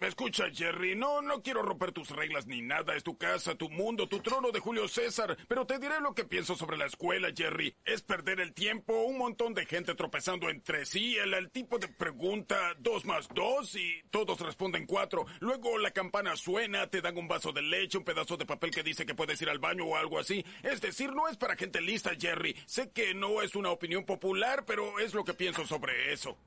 ¿Me 0.00 0.08
escucha, 0.08 0.46
Jerry? 0.50 0.96
No, 0.96 1.20
no 1.20 1.42
quiero 1.42 1.60
romper 1.60 1.92
tus 1.92 2.08
reglas 2.08 2.46
ni 2.46 2.62
nada. 2.62 2.96
Es 2.96 3.04
tu 3.04 3.18
casa, 3.18 3.54
tu 3.54 3.68
mundo, 3.68 4.08
tu 4.08 4.20
trono 4.20 4.50
de 4.50 4.58
Julio 4.58 4.88
César. 4.88 5.36
Pero 5.46 5.66
te 5.66 5.78
diré 5.78 6.00
lo 6.00 6.14
que 6.14 6.24
pienso 6.24 6.56
sobre 6.56 6.78
la 6.78 6.86
escuela, 6.86 7.28
Jerry. 7.36 7.76
Es 7.84 8.00
perder 8.00 8.40
el 8.40 8.54
tiempo, 8.54 8.94
un 9.02 9.18
montón 9.18 9.52
de 9.52 9.66
gente 9.66 9.94
tropezando 9.94 10.48
entre 10.48 10.86
sí, 10.86 11.18
el, 11.18 11.50
tipo 11.50 11.78
de 11.78 11.88
pregunta 11.88 12.56
dos 12.78 13.04
más 13.04 13.28
dos 13.34 13.76
y 13.76 14.02
todos 14.10 14.40
responden 14.40 14.86
cuatro. 14.86 15.26
Luego 15.40 15.76
la 15.76 15.90
campana 15.90 16.34
suena, 16.34 16.86
te 16.86 17.02
dan 17.02 17.18
un 17.18 17.28
vaso 17.28 17.52
de 17.52 17.60
leche, 17.60 17.98
un 17.98 18.04
pedazo 18.04 18.38
de 18.38 18.46
papel 18.46 18.70
que 18.70 18.82
dice 18.82 19.04
que 19.04 19.14
puedes 19.14 19.42
ir 19.42 19.50
al 19.50 19.58
baño 19.58 19.84
o 19.84 19.96
algo 19.96 20.18
así. 20.18 20.42
Es 20.62 20.80
decir, 20.80 21.12
no 21.12 21.28
es 21.28 21.36
para 21.36 21.56
gente 21.56 21.82
lista, 21.82 22.12
Jerry. 22.18 22.56
Sé 22.64 22.90
que 22.90 23.12
no 23.12 23.42
es 23.42 23.54
una 23.54 23.68
opinión 23.68 24.06
popular, 24.06 24.64
pero 24.64 24.98
es 24.98 25.12
lo 25.12 25.26
que 25.26 25.34
pienso 25.34 25.66
sobre 25.66 26.10
eso. 26.10 26.38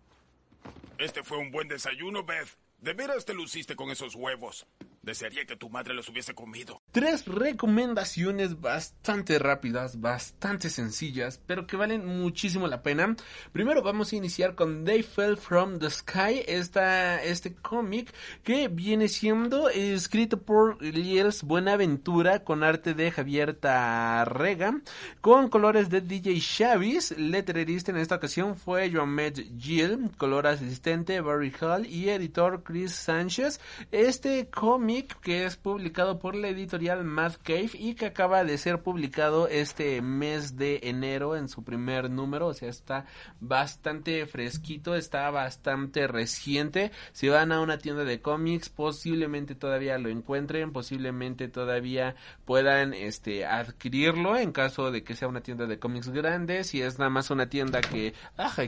Este 0.97 1.21
fue 1.21 1.37
un 1.37 1.51
buen 1.51 1.67
desayuno, 1.67 2.23
Beth. 2.23 2.57
De 2.83 2.91
veras 2.91 3.23
te 3.23 3.33
luciste 3.33 3.77
con 3.77 3.91
esos 3.91 4.13
huevos. 4.13 4.67
Desearía 5.03 5.45
que 5.45 5.55
tu 5.55 5.69
madre 5.69 5.93
los 5.93 6.07
hubiese 6.09 6.33
comido. 6.33 6.81
Tres 6.91 7.25
recomendaciones 7.25 8.59
bastante 8.59 9.39
rápidas, 9.39 9.99
bastante 9.99 10.69
sencillas, 10.69 11.41
pero 11.45 11.65
que 11.65 11.77
valen 11.77 12.05
muchísimo 12.05 12.67
la 12.67 12.83
pena. 12.83 13.15
Primero 13.51 13.81
vamos 13.83 14.11
a 14.11 14.15
iniciar 14.17 14.55
con 14.55 14.83
They 14.83 15.03
Fell 15.03 15.37
From 15.37 15.79
the 15.79 15.89
Sky, 15.89 16.43
esta, 16.45 17.21
este 17.23 17.53
cómic 17.53 18.13
que 18.43 18.67
viene 18.67 19.07
siendo 19.07 19.69
escrito 19.69 20.41
por 20.41 20.81
Liels 20.81 21.43
Buenaventura 21.43 22.43
con 22.45 22.63
arte 22.63 22.93
de 22.93 23.11
Javier 23.11 23.55
Tarrega, 23.55 24.81
con 25.21 25.49
colores 25.49 25.89
de 25.89 26.01
DJ 26.01 26.39
Chavis. 26.39 27.17
Letrerista 27.17 27.91
en 27.91 27.97
esta 27.97 28.15
ocasión 28.15 28.57
fue 28.57 28.91
Joamet 28.91 29.57
Gill, 29.57 30.11
color 30.17 30.47
asistente 30.47 31.21
Barry 31.21 31.53
Hall 31.61 31.85
y 31.85 32.09
editor 32.09 32.63
Chris 32.73 32.95
Sánchez. 32.95 33.59
Este 33.91 34.47
cómic 34.49 35.19
que 35.19 35.45
es 35.45 35.57
publicado 35.57 36.17
por 36.17 36.33
la 36.33 36.47
editorial 36.47 37.03
Mad 37.03 37.33
Cave 37.43 37.69
y 37.75 37.93
que 37.93 38.07
acaba 38.07 38.43
de 38.43 38.57
ser 38.57 38.81
publicado 38.81 39.47
este 39.47 40.01
mes 40.01 40.57
de 40.57 40.79
enero 40.81 41.37
en 41.37 41.49
su 41.49 41.63
primer 41.63 42.09
número, 42.09 42.47
o 42.47 42.53
sea, 42.55 42.69
está 42.69 43.05
bastante 43.39 44.25
fresquito, 44.25 44.95
está 44.95 45.29
bastante 45.29 46.07
reciente. 46.07 46.91
Si 47.11 47.29
van 47.29 47.51
a 47.51 47.61
una 47.61 47.77
tienda 47.77 48.05
de 48.05 48.21
cómics, 48.21 48.69
posiblemente 48.69 49.53
todavía 49.53 49.99
lo 49.99 50.09
encuentren, 50.09 50.71
posiblemente 50.71 51.49
todavía 51.49 52.15
puedan 52.43 52.95
este 52.95 53.45
adquirirlo 53.45 54.35
en 54.35 54.51
caso 54.51 54.89
de 54.89 55.03
que 55.03 55.15
sea 55.15 55.27
una 55.27 55.41
tienda 55.41 55.67
de 55.67 55.77
cómics 55.77 56.09
grande, 56.09 56.63
si 56.63 56.81
es 56.81 56.97
nada 56.97 57.11
más 57.11 57.29
una 57.29 57.49
tienda 57.49 57.81
que 57.81 58.15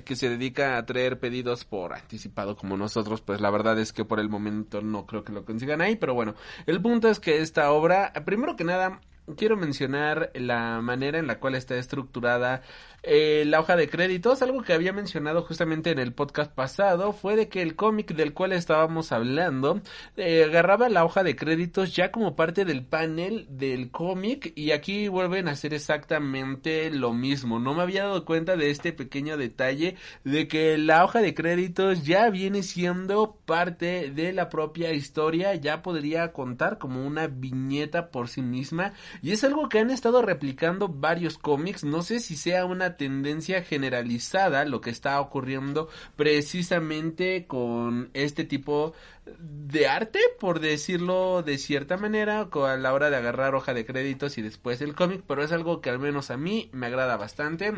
que 0.06 0.16
se 0.16 0.30
dedica 0.30 0.78
a 0.78 0.86
traer 0.86 1.20
pedidos 1.20 1.66
por 1.66 1.96
anticipado 1.96 2.56
como 2.56 2.78
nosotros, 2.78 3.22
pues 3.22 3.42
la 3.42 3.50
verdad 3.50 3.80
es 3.80 3.95
que 3.96 4.06
por 4.06 4.20
el 4.20 4.30
momento 4.30 4.82
no 4.82 5.08
creo 5.08 5.24
que 5.24 5.34
lo 5.34 5.46
consigan 5.46 5.82
ahí, 5.82 5.96
pero 5.96 6.14
bueno, 6.14 6.36
el 6.68 6.82
punto 6.82 7.10
es 7.10 7.20
que 7.20 7.42
esta 7.42 7.72
obra, 7.72 8.14
primero 8.26 8.56
que 8.56 8.64
nada, 8.64 9.02
quiero 9.38 9.58
mencionar 9.58 10.32
la 10.36 10.82
manera 10.82 11.18
en 11.20 11.28
la 11.28 11.40
cual 11.40 11.56
está 11.56 11.76
estructurada 11.76 12.62
eh, 13.08 13.44
la 13.46 13.60
hoja 13.60 13.76
de 13.76 13.88
créditos, 13.88 14.42
algo 14.42 14.64
que 14.64 14.74
había 14.74 14.92
mencionado 14.92 15.44
justamente 15.44 15.92
en 15.92 16.00
el 16.00 16.12
podcast 16.12 16.52
pasado, 16.52 17.14
fue 17.14 17.36
de 17.36 17.50
que 17.50 17.62
el 17.62 17.76
cómic 17.76 18.16
del 18.16 18.34
cual 18.34 18.52
estábamos 18.52 19.12
hablando 19.12 19.80
eh, 20.18 20.44
agarraba 20.44 20.90
la 20.90 21.06
hoja 21.06 21.24
de 21.24 21.36
créditos 21.36 21.96
ya 21.96 22.12
como 22.12 22.36
parte 22.36 22.66
del 22.66 22.84
panel 22.84 23.46
del 23.48 23.92
cómic 23.92 24.54
y 24.56 24.72
aquí 24.72 25.08
vuelven 25.08 25.48
a 25.48 25.52
hacer 25.52 25.76
exactamente 25.76 26.90
lo 26.90 27.14
mismo. 27.14 27.60
No 27.60 27.76
me 27.76 27.84
había 27.84 28.06
dado 28.06 28.26
cuenta 28.26 28.58
de 28.58 28.72
este 28.72 28.92
pequeño 28.92 29.38
detalle 29.38 29.98
de 30.24 30.48
que 30.48 30.80
la 30.80 31.04
hoja 31.04 31.22
de 31.22 31.36
créditos 31.36 32.06
ya 32.06 32.32
viene 32.32 32.64
siendo 32.64 33.38
parte 33.46 34.10
de 34.10 34.34
la 34.34 34.50
propia 34.50 34.94
historia, 34.94 35.54
ya 35.54 35.84
podría 35.84 36.34
contar 36.34 36.80
como 36.80 37.06
una 37.06 37.28
viñeta 37.28 38.10
por 38.10 38.30
sí 38.30 38.42
misma 38.42 38.94
y 39.22 39.32
es 39.32 39.44
algo 39.44 39.70
que 39.70 39.80
han 39.80 39.92
estado 39.92 40.22
replicando 40.22 40.88
varios 40.88 41.38
cómics, 41.38 41.84
no 41.84 42.02
sé 42.02 42.20
si 42.20 42.36
sea 42.36 42.66
una 42.66 42.98
tendencia 42.98 43.64
generalizada 43.64 44.66
lo 44.66 44.82
que 44.82 44.90
está 44.90 45.20
ocurriendo 45.20 45.90
precisamente 46.16 47.46
con 47.48 48.10
este 48.14 48.44
tipo 48.44 48.94
de 49.40 49.88
arte, 49.88 50.20
por 50.40 50.60
decirlo 50.60 51.42
de 51.42 51.58
cierta 51.58 51.98
manera, 51.98 52.50
a 52.52 52.78
la 52.78 52.94
hora 52.94 53.10
de 53.10 53.18
agarrar 53.18 53.56
hoja 53.56 53.74
de 53.74 53.86
créditos 53.86 54.38
y 54.38 54.42
después 54.42 54.82
el 54.82 54.96
cómic, 54.96 55.24
pero 55.28 55.44
es 55.44 55.52
algo 55.52 55.82
que 55.82 55.90
al 55.90 56.00
menos 56.00 56.32
a 56.32 56.38
mí 56.38 56.70
me 56.72 56.88
agrada 56.88 57.18
bastante. 57.18 57.74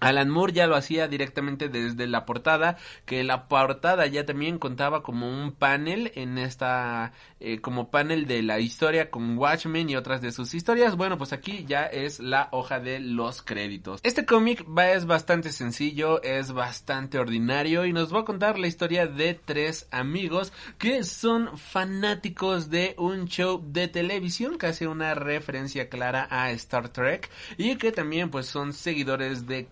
Alan 0.00 0.28
Moore 0.28 0.52
ya 0.52 0.66
lo 0.66 0.76
hacía 0.76 1.08
directamente 1.08 1.68
desde 1.68 2.06
la 2.06 2.26
portada, 2.26 2.76
que 3.04 3.24
la 3.24 3.48
portada 3.48 4.06
ya 4.06 4.26
también 4.26 4.58
contaba 4.58 5.02
como 5.02 5.28
un 5.28 5.52
panel 5.52 6.12
en 6.14 6.38
esta, 6.38 7.12
eh, 7.40 7.60
como 7.60 7.90
panel 7.90 8.26
de 8.26 8.42
la 8.42 8.60
historia 8.60 9.10
con 9.10 9.38
Watchmen 9.38 9.88
y 9.88 9.96
otras 9.96 10.20
de 10.20 10.32
sus 10.32 10.54
historias. 10.54 10.96
Bueno, 10.96 11.16
pues 11.16 11.32
aquí 11.32 11.64
ya 11.66 11.84
es 11.84 12.20
la 12.20 12.48
hoja 12.52 12.80
de 12.80 13.00
los 13.00 13.42
créditos. 13.42 14.00
Este 14.02 14.26
cómic 14.26 14.64
va, 14.66 14.90
es 14.90 15.06
bastante 15.06 15.50
sencillo, 15.50 16.22
es 16.22 16.52
bastante 16.52 17.18
ordinario 17.18 17.86
y 17.86 17.92
nos 17.92 18.14
va 18.14 18.20
a 18.20 18.24
contar 18.24 18.58
la 18.58 18.66
historia 18.66 19.06
de 19.06 19.34
tres 19.34 19.88
amigos 19.90 20.52
que 20.78 21.04
son 21.04 21.56
fanáticos 21.56 22.70
de 22.70 22.94
un 22.98 23.26
show 23.26 23.62
de 23.64 23.88
televisión 23.88 24.58
que 24.58 24.66
hace 24.66 24.86
una 24.86 25.14
referencia 25.14 25.88
clara 25.88 26.26
a 26.30 26.50
Star 26.52 26.90
Trek 26.90 27.30
y 27.56 27.76
que 27.76 27.92
también 27.92 28.30
pues 28.30 28.46
son 28.46 28.72
seguidores 28.72 29.46
de 29.46 29.66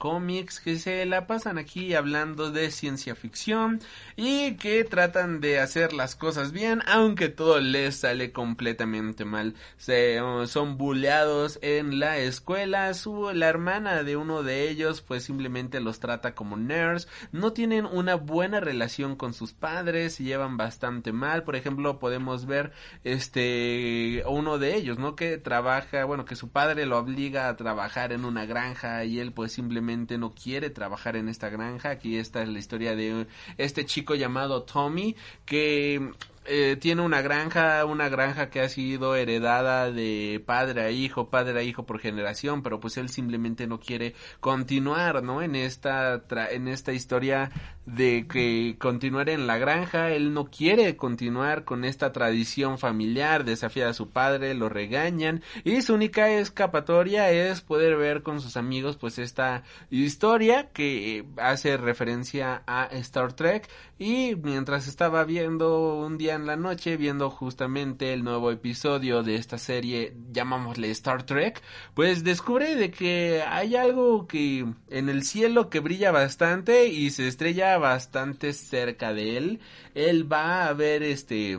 que 0.62 0.78
se 0.78 1.06
la 1.06 1.26
pasan 1.26 1.58
aquí 1.58 1.94
hablando 1.94 2.50
de 2.50 2.70
ciencia 2.70 3.14
ficción 3.14 3.80
y 4.16 4.54
que 4.56 4.84
tratan 4.84 5.40
de 5.40 5.58
hacer 5.58 5.92
las 5.92 6.14
cosas 6.14 6.52
bien, 6.52 6.82
aunque 6.86 7.28
todo 7.28 7.60
les 7.60 7.96
sale 7.96 8.30
completamente 8.32 9.24
mal. 9.24 9.54
Se, 9.76 10.22
uh, 10.22 10.46
son 10.46 10.78
bulleados 10.78 11.58
en 11.62 11.98
la 11.98 12.18
escuela, 12.18 12.94
su, 12.94 13.30
la 13.32 13.48
hermana 13.48 14.02
de 14.02 14.16
uno 14.16 14.42
de 14.42 14.68
ellos 14.68 15.00
pues 15.00 15.24
simplemente 15.24 15.80
los 15.80 15.98
trata 15.98 16.34
como 16.34 16.56
nerds, 16.56 17.08
no 17.32 17.52
tienen 17.52 17.84
una 17.84 18.14
buena 18.14 18.60
relación 18.60 19.16
con 19.16 19.34
sus 19.34 19.52
padres, 19.52 20.14
se 20.14 20.24
llevan 20.24 20.56
bastante 20.56 21.12
mal, 21.12 21.42
por 21.42 21.56
ejemplo 21.56 21.98
podemos 21.98 22.46
ver 22.46 22.72
este 23.02 24.22
uno 24.26 24.58
de 24.58 24.76
ellos, 24.76 24.98
¿no? 24.98 25.16
Que 25.16 25.38
trabaja, 25.38 26.04
bueno, 26.04 26.24
que 26.24 26.36
su 26.36 26.50
padre 26.50 26.86
lo 26.86 26.98
obliga 26.98 27.48
a 27.48 27.56
trabajar 27.56 28.12
en 28.12 28.24
una 28.24 28.46
granja 28.46 29.04
y 29.04 29.18
él 29.18 29.32
pues 29.32 29.52
simplemente 29.52 30.03
no 30.18 30.34
quiere 30.34 30.70
trabajar 30.70 31.16
en 31.16 31.28
esta 31.28 31.48
granja. 31.48 31.90
Aquí 31.90 32.16
está 32.16 32.44
la 32.44 32.58
historia 32.58 32.94
de 32.94 33.26
este 33.56 33.84
chico 33.84 34.14
llamado 34.14 34.62
Tommy 34.62 35.16
que 35.44 36.12
eh, 36.46 36.76
tiene 36.80 37.02
una 37.02 37.22
granja, 37.22 37.84
una 37.84 38.08
granja 38.08 38.50
que 38.50 38.60
ha 38.60 38.68
sido 38.68 39.16
heredada 39.16 39.90
de 39.90 40.42
padre 40.44 40.82
a 40.82 40.90
hijo, 40.90 41.30
padre 41.30 41.58
a 41.58 41.62
hijo 41.62 41.86
por 41.86 42.00
generación, 42.00 42.62
pero 42.62 42.80
pues 42.80 42.96
él 42.96 43.08
simplemente 43.08 43.66
no 43.66 43.80
quiere 43.80 44.14
continuar, 44.40 45.22
¿no? 45.22 45.42
En 45.42 45.54
esta, 45.54 46.22
en 46.50 46.68
esta 46.68 46.92
historia 46.92 47.50
de 47.86 48.26
que 48.26 48.76
continuar 48.78 49.28
en 49.28 49.46
la 49.46 49.58
granja, 49.58 50.10
él 50.10 50.32
no 50.32 50.46
quiere 50.46 50.96
continuar 50.96 51.64
con 51.64 51.84
esta 51.84 52.12
tradición 52.12 52.78
familiar, 52.78 53.44
desafía 53.44 53.88
a 53.88 53.94
su 53.94 54.10
padre, 54.10 54.54
lo 54.54 54.68
regañan 54.68 55.42
y 55.64 55.82
su 55.82 55.94
única 55.94 56.30
escapatoria 56.30 57.30
es 57.30 57.60
poder 57.60 57.96
ver 57.96 58.22
con 58.22 58.40
sus 58.40 58.56
amigos 58.56 58.96
pues 58.96 59.18
esta 59.18 59.64
historia 59.90 60.70
que 60.72 61.24
hace 61.36 61.76
referencia 61.76 62.62
a 62.66 62.86
Star 62.86 63.34
Trek 63.34 63.68
y 63.98 64.34
mientras 64.36 64.88
estaba 64.88 65.24
viendo 65.24 65.94
un 65.96 66.18
día 66.18 66.34
en 66.34 66.46
la 66.46 66.56
noche, 66.56 66.96
viendo 66.96 67.30
justamente 67.30 68.12
el 68.12 68.24
nuevo 68.24 68.50
episodio 68.50 69.22
de 69.22 69.36
esta 69.36 69.56
serie, 69.56 70.16
llamámosle 70.32 70.90
Star 70.90 71.24
Trek, 71.24 71.62
pues 71.94 72.24
descubre 72.24 72.74
de 72.74 72.90
que 72.90 73.42
hay 73.46 73.76
algo 73.76 74.26
que 74.26 74.66
en 74.90 75.08
el 75.08 75.22
cielo 75.22 75.70
que 75.70 75.80
brilla 75.80 76.10
bastante 76.10 76.88
y 76.88 77.10
se 77.10 77.28
estrella 77.28 77.78
bastante 77.78 78.52
cerca 78.52 79.14
de 79.14 79.36
él. 79.36 79.60
Él 79.94 80.30
va 80.30 80.66
a 80.66 80.72
ver 80.72 81.02
este 81.02 81.58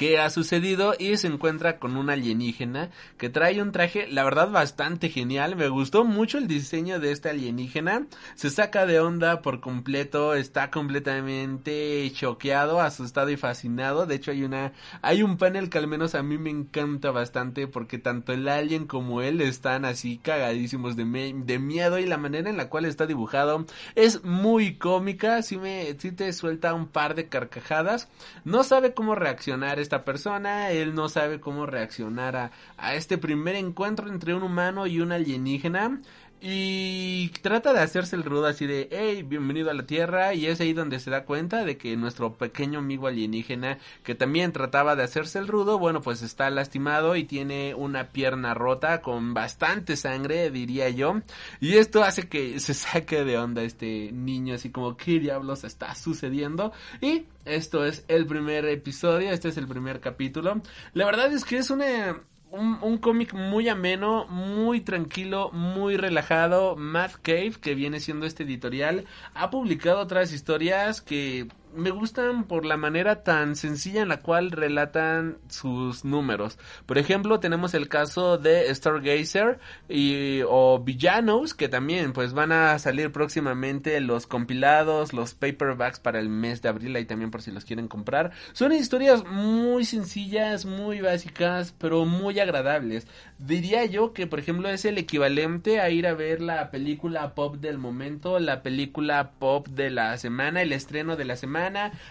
qué 0.00 0.18
ha 0.18 0.30
sucedido 0.30 0.94
y 0.98 1.14
se 1.18 1.26
encuentra 1.26 1.78
con 1.78 1.98
un 1.98 2.08
alienígena 2.08 2.88
que 3.18 3.28
trae 3.28 3.60
un 3.60 3.70
traje, 3.70 4.06
la 4.08 4.24
verdad, 4.24 4.50
bastante 4.50 5.10
genial. 5.10 5.56
Me 5.56 5.68
gustó 5.68 6.06
mucho 6.06 6.38
el 6.38 6.48
diseño 6.48 7.00
de 7.00 7.12
este 7.12 7.28
alienígena. 7.28 8.06
Se 8.34 8.48
saca 8.48 8.86
de 8.86 8.98
onda 8.98 9.42
por 9.42 9.60
completo, 9.60 10.32
está 10.34 10.70
completamente 10.70 12.10
choqueado, 12.14 12.80
asustado 12.80 13.28
y 13.28 13.36
fascinado. 13.36 14.06
De 14.06 14.14
hecho, 14.14 14.30
hay 14.30 14.42
una, 14.42 14.72
hay 15.02 15.22
un 15.22 15.36
panel 15.36 15.68
que 15.68 15.76
al 15.76 15.86
menos 15.86 16.14
a 16.14 16.22
mí 16.22 16.38
me 16.38 16.48
encanta 16.48 17.10
bastante 17.10 17.66
porque 17.66 17.98
tanto 17.98 18.32
el 18.32 18.48
alien 18.48 18.86
como 18.86 19.20
él 19.20 19.42
están 19.42 19.84
así 19.84 20.16
cagadísimos 20.16 20.96
de, 20.96 21.04
de 21.44 21.58
miedo 21.58 21.98
y 21.98 22.06
la 22.06 22.16
manera 22.16 22.48
en 22.48 22.56
la 22.56 22.70
cual 22.70 22.86
está 22.86 23.04
dibujado 23.06 23.66
es 23.96 24.24
muy 24.24 24.76
cómica. 24.76 25.42
Si 25.42 25.58
me, 25.58 25.94
si 25.98 26.10
te 26.10 26.32
suelta 26.32 26.72
un 26.72 26.88
par 26.88 27.14
de 27.14 27.28
carcajadas. 27.28 28.08
No 28.46 28.64
sabe 28.64 28.94
cómo 28.94 29.14
reaccionar 29.14 29.78
esta 29.90 30.04
persona, 30.04 30.70
él 30.70 30.94
no 30.94 31.08
sabe 31.08 31.40
cómo 31.40 31.66
reaccionar 31.66 32.36
a, 32.36 32.52
a 32.76 32.94
este 32.94 33.18
primer 33.18 33.56
encuentro 33.56 34.08
entre 34.08 34.34
un 34.34 34.44
humano 34.44 34.86
y 34.86 35.00
un 35.00 35.10
alienígena. 35.10 36.00
Y 36.42 37.28
trata 37.42 37.74
de 37.74 37.80
hacerse 37.80 38.16
el 38.16 38.24
rudo 38.24 38.46
así 38.46 38.66
de, 38.66 38.88
hey, 38.90 39.22
bienvenido 39.22 39.70
a 39.70 39.74
la 39.74 39.84
Tierra. 39.84 40.32
Y 40.32 40.46
es 40.46 40.58
ahí 40.60 40.72
donde 40.72 40.98
se 40.98 41.10
da 41.10 41.26
cuenta 41.26 41.66
de 41.66 41.76
que 41.76 41.94
nuestro 41.98 42.32
pequeño 42.32 42.78
amigo 42.78 43.08
alienígena, 43.08 43.78
que 44.02 44.14
también 44.14 44.52
trataba 44.52 44.96
de 44.96 45.02
hacerse 45.02 45.38
el 45.38 45.48
rudo, 45.48 45.78
bueno, 45.78 46.00
pues 46.00 46.22
está 46.22 46.48
lastimado 46.48 47.14
y 47.14 47.24
tiene 47.24 47.74
una 47.74 48.08
pierna 48.08 48.54
rota 48.54 49.02
con 49.02 49.34
bastante 49.34 49.96
sangre, 49.96 50.50
diría 50.50 50.88
yo. 50.88 51.20
Y 51.60 51.74
esto 51.74 52.02
hace 52.02 52.26
que 52.28 52.58
se 52.60 52.72
saque 52.72 53.22
de 53.24 53.36
onda 53.36 53.62
este 53.62 54.10
niño, 54.10 54.54
así 54.54 54.70
como, 54.70 54.96
¿qué 54.96 55.18
diablos 55.18 55.64
está 55.64 55.94
sucediendo? 55.94 56.72
Y 57.02 57.26
esto 57.44 57.84
es 57.84 58.04
el 58.08 58.26
primer 58.26 58.64
episodio, 58.64 59.30
este 59.30 59.48
es 59.48 59.58
el 59.58 59.68
primer 59.68 60.00
capítulo. 60.00 60.62
La 60.94 61.04
verdad 61.04 61.30
es 61.32 61.44
que 61.44 61.58
es 61.58 61.68
una 61.68 62.18
un, 62.50 62.78
un 62.82 62.98
cómic 62.98 63.32
muy 63.32 63.68
ameno, 63.68 64.26
muy 64.26 64.80
tranquilo, 64.80 65.50
muy 65.52 65.96
relajado. 65.96 66.76
Matt 66.76 67.14
Cave, 67.22 67.54
que 67.60 67.74
viene 67.74 68.00
siendo 68.00 68.26
este 68.26 68.42
editorial, 68.42 69.06
ha 69.34 69.50
publicado 69.50 70.00
otras 70.00 70.32
historias 70.32 71.00
que 71.00 71.48
me 71.74 71.90
gustan 71.90 72.44
por 72.44 72.64
la 72.64 72.76
manera 72.76 73.22
tan 73.22 73.54
sencilla 73.54 74.02
en 74.02 74.08
la 74.08 74.20
cual 74.20 74.50
relatan 74.50 75.38
sus 75.48 76.04
números. 76.04 76.58
Por 76.86 76.98
ejemplo, 76.98 77.40
tenemos 77.40 77.74
el 77.74 77.88
caso 77.88 78.38
de 78.38 78.74
Stargazer 78.74 79.60
y 79.88 80.40
o 80.48 80.82
Villanos 80.82 81.54
que 81.54 81.68
también 81.68 82.12
pues 82.12 82.32
van 82.32 82.52
a 82.52 82.78
salir 82.78 83.12
próximamente 83.12 84.00
los 84.00 84.26
compilados, 84.26 85.12
los 85.12 85.34
paperbacks 85.34 86.00
para 86.00 86.18
el 86.18 86.28
mes 86.28 86.62
de 86.62 86.68
abril 86.68 86.96
ahí 86.96 87.04
también 87.04 87.30
por 87.30 87.42
si 87.42 87.50
los 87.50 87.64
quieren 87.64 87.88
comprar. 87.88 88.32
Son 88.52 88.72
historias 88.72 89.24
muy 89.24 89.84
sencillas, 89.84 90.64
muy 90.64 91.00
básicas, 91.00 91.74
pero 91.78 92.04
muy 92.04 92.40
agradables. 92.40 93.06
Diría 93.38 93.84
yo 93.84 94.12
que 94.12 94.26
por 94.26 94.40
ejemplo 94.40 94.68
es 94.68 94.84
el 94.84 94.98
equivalente 94.98 95.80
a 95.80 95.90
ir 95.90 96.06
a 96.06 96.14
ver 96.14 96.40
la 96.40 96.70
película 96.70 97.34
pop 97.34 97.56
del 97.56 97.78
momento, 97.78 98.38
la 98.38 98.62
película 98.62 99.32
pop 99.38 99.68
de 99.68 99.90
la 99.90 100.16
semana, 100.18 100.62
el 100.62 100.72
estreno 100.72 101.16
de 101.16 101.24
la 101.24 101.36
semana 101.36 101.59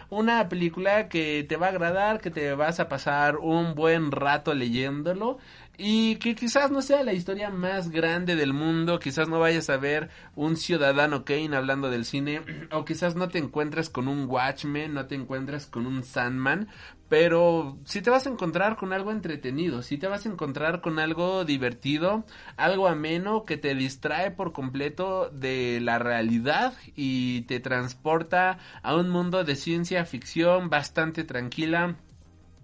una 0.10 0.50
película 0.50 1.10
que 1.10 1.46
te 1.48 1.56
va 1.56 1.68
a 1.68 1.70
agradar, 1.70 2.22
que 2.22 2.32
te 2.32 2.54
vas 2.54 2.80
a 2.80 2.90
pasar 2.90 3.38
un 3.38 3.76
buen 3.76 4.12
rato 4.12 4.54
leyéndolo 4.54 5.40
y 5.82 6.18
que 6.18 6.36
quizás 6.36 6.72
no 6.72 6.82
sea 6.82 7.04
la 7.04 7.14
historia 7.14 7.50
más 7.50 7.90
grande 7.90 8.36
del 8.36 8.52
mundo, 8.52 9.00
quizás 9.00 9.30
no 9.30 9.40
vayas 9.40 9.70
a 9.70 9.78
ver 9.78 10.10
un 10.36 10.58
ciudadano 10.58 11.24
Kane 11.24 11.56
hablando 11.56 11.90
del 11.90 12.04
cine, 12.04 12.42
o 12.72 12.84
quizás 12.84 13.16
no 13.16 13.30
te 13.30 13.38
encuentres 13.38 13.90
con 13.90 14.10
un 14.10 14.26
Watchmen, 14.30 14.94
no 14.94 15.06
te 15.06 15.16
encuentres 15.16 15.68
con 15.68 15.88
un 15.88 16.04
Sandman, 16.04 16.68
pero 17.10 17.78
si 17.86 18.02
te 18.02 18.12
vas 18.12 18.28
a 18.28 18.30
encontrar 18.30 18.78
con 18.78 18.94
algo 18.94 19.12
entretenido, 19.12 19.82
si 19.82 19.98
te 19.98 20.08
vas 20.08 20.26
a 20.26 20.30
encontrar 20.30 20.82
con 20.82 21.00
algo 21.00 21.44
divertido, 21.44 22.24
algo 22.56 22.88
ameno 22.88 23.46
que 23.46 23.58
te 23.58 23.74
distrae 23.74 24.32
por 24.32 24.54
completo 24.54 25.30
de 25.32 25.80
la 25.82 25.98
realidad 25.98 26.74
y 26.96 27.42
te 27.42 27.60
transporta 27.60 28.60
a 28.84 28.96
un 28.96 29.10
mundo 29.10 29.44
de 29.44 29.56
ciencia 29.56 30.06
ficción 30.06 30.70
bastante 30.70 31.24
tranquila 31.24 31.98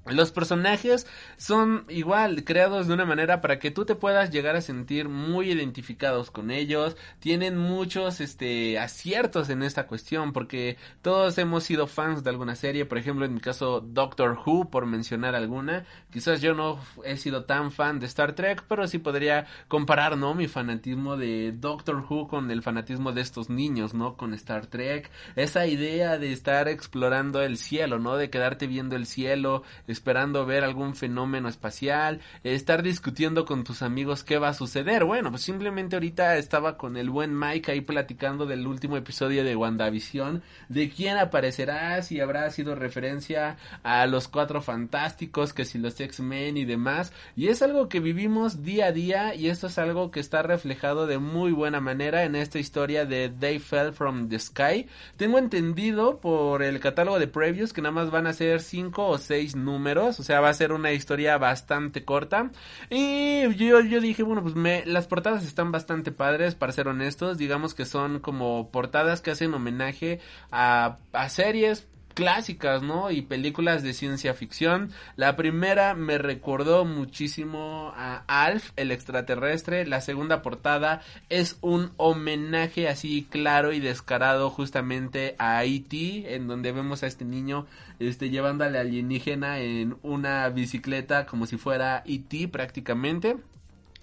los 0.07 0.31
personajes 0.31 1.07
son 1.37 1.85
igual 1.89 2.43
creados 2.43 2.87
de 2.87 2.93
una 2.93 3.05
manera 3.05 3.41
para 3.41 3.59
que 3.59 3.71
tú 3.71 3.85
te 3.85 3.95
puedas 3.95 4.29
llegar 4.29 4.55
a 4.55 4.61
sentir 4.61 5.09
muy 5.09 5.51
identificados 5.51 6.29
con 6.31 6.51
ellos. 6.51 6.95
Tienen 7.19 7.57
muchos 7.57 8.21
este 8.21 8.77
aciertos 8.77 9.49
en 9.49 9.63
esta 9.63 9.87
cuestión 9.87 10.31
porque 10.31 10.77
todos 11.01 11.37
hemos 11.37 11.63
sido 11.63 11.87
fans 11.87 12.23
de 12.23 12.29
alguna 12.29 12.55
serie, 12.55 12.85
por 12.85 12.97
ejemplo, 12.97 13.25
en 13.25 13.33
mi 13.33 13.39
caso 13.39 13.81
Doctor 13.81 14.37
Who 14.45 14.69
por 14.69 14.85
mencionar 14.85 15.35
alguna. 15.35 15.85
Quizás 16.11 16.41
yo 16.41 16.53
no 16.53 16.79
he 17.03 17.17
sido 17.17 17.45
tan 17.45 17.71
fan 17.71 17.99
de 17.99 18.05
Star 18.05 18.33
Trek, 18.33 18.63
pero 18.67 18.87
sí 18.87 18.99
podría 18.99 19.47
comparar, 19.67 20.17
¿no? 20.17 20.35
mi 20.35 20.47
fanatismo 20.47 21.17
de 21.17 21.51
Doctor 21.51 22.05
Who 22.07 22.27
con 22.27 22.51
el 22.51 22.61
fanatismo 22.61 23.11
de 23.11 23.21
estos 23.21 23.49
niños, 23.49 23.93
¿no? 23.93 24.17
con 24.17 24.33
Star 24.33 24.67
Trek, 24.67 25.09
esa 25.35 25.65
idea 25.65 26.17
de 26.17 26.31
estar 26.31 26.67
explorando 26.67 27.41
el 27.41 27.57
cielo, 27.57 27.99
¿no? 27.99 28.17
de 28.17 28.29
quedarte 28.29 28.67
viendo 28.67 28.95
el 28.95 29.05
cielo 29.05 29.63
esperando 29.95 30.45
ver 30.45 30.65
algún 30.65 30.93
fenómeno 30.93 31.47
espacial, 31.47 32.19
estar 32.43 32.83
discutiendo 32.83 33.45
con 33.45 33.63
tus 33.63 33.81
amigos 33.81 34.23
qué 34.23 34.37
va 34.37 34.49
a 34.49 34.53
suceder. 34.53 35.05
Bueno, 35.05 35.31
pues 35.31 35.43
simplemente 35.43 35.95
ahorita 35.95 36.35
estaba 36.35 36.75
con 36.77 36.97
el 36.97 37.09
buen 37.09 37.37
Mike 37.37 37.71
ahí 37.71 37.79
platicando 37.79 38.45
del 38.45 38.67
último 38.67 38.97
episodio 38.97 39.45
de 39.45 39.55
WandaVision, 39.55 40.43
de 40.67 40.89
quién 40.89 41.17
aparecerá, 41.17 42.01
si 42.01 42.19
habrá 42.19 42.49
sido 42.51 42.75
referencia 42.75 43.55
a 43.83 44.05
los 44.05 44.27
cuatro 44.27 44.61
fantásticos, 44.61 45.53
que 45.53 45.63
si 45.63 45.77
los 45.77 45.97
X-Men 45.97 46.57
y 46.57 46.65
demás. 46.65 47.13
Y 47.37 47.47
es 47.47 47.61
algo 47.61 47.87
que 47.87 48.01
vivimos 48.01 48.63
día 48.63 48.87
a 48.87 48.91
día 48.91 49.33
y 49.33 49.47
esto 49.47 49.67
es 49.67 49.77
algo 49.77 50.11
que 50.11 50.19
está 50.19 50.41
reflejado 50.41 51.07
de 51.07 51.19
muy 51.19 51.53
buena 51.53 51.79
manera 51.79 52.25
en 52.25 52.35
esta 52.35 52.59
historia 52.59 53.05
de 53.05 53.29
They 53.29 53.59
Fell 53.59 53.93
from 53.93 54.27
the 54.27 54.39
Sky. 54.39 54.87
Tengo 55.15 55.37
entendido 55.37 56.19
por 56.19 56.63
el 56.63 56.81
catálogo 56.81 57.17
de 57.17 57.27
previews 57.27 57.71
que 57.71 57.81
nada 57.81 57.93
más 57.93 58.11
van 58.11 58.27
a 58.27 58.33
ser 58.33 58.61
cinco 58.61 59.07
o 59.07 59.17
seis 59.17 59.55
números 59.55 59.84
o 60.19 60.23
sea, 60.23 60.41
va 60.41 60.49
a 60.49 60.53
ser 60.53 60.71
una 60.71 60.91
historia 60.91 61.37
bastante 61.37 62.03
corta. 62.03 62.51
Y 62.89 63.53
yo, 63.55 63.81
yo 63.81 64.01
dije, 64.01 64.23
bueno, 64.23 64.41
pues 64.41 64.55
me, 64.55 64.83
las 64.85 65.07
portadas 65.07 65.45
están 65.45 65.71
bastante 65.71 66.11
padres, 66.11 66.55
para 66.55 66.71
ser 66.71 66.87
honestos, 66.87 67.37
digamos 67.37 67.73
que 67.73 67.85
son 67.85 68.19
como 68.19 68.71
portadas 68.71 69.21
que 69.21 69.31
hacen 69.31 69.53
homenaje 69.53 70.19
a, 70.51 70.97
a 71.13 71.29
series, 71.29 71.87
clásicas, 72.15 72.81
¿no? 72.81 73.11
Y 73.11 73.21
películas 73.21 73.83
de 73.83 73.93
ciencia 73.93 74.33
ficción. 74.33 74.89
La 75.15 75.35
primera 75.35 75.93
me 75.93 76.17
recordó 76.17 76.83
muchísimo 76.85 77.93
a 77.95 78.23
Alf, 78.27 78.71
el 78.77 78.91
extraterrestre. 78.91 79.85
La 79.85 80.01
segunda 80.01 80.41
portada 80.41 81.01
es 81.29 81.57
un 81.61 81.91
homenaje 81.97 82.87
así 82.87 83.27
claro 83.29 83.71
y 83.71 83.79
descarado 83.79 84.49
justamente 84.49 85.35
a 85.37 85.63
E.T., 85.63 86.33
en 86.33 86.47
donde 86.47 86.71
vemos 86.71 87.03
a 87.03 87.07
este 87.07 87.25
niño 87.25 87.67
este, 87.99 88.29
llevando 88.29 88.63
al 88.63 88.75
alienígena 88.75 89.59
en 89.59 89.97
una 90.01 90.49
bicicleta 90.49 91.25
como 91.25 91.45
si 91.45 91.57
fuera 91.57 92.01
E.T. 92.05 92.47
prácticamente. 92.47 93.37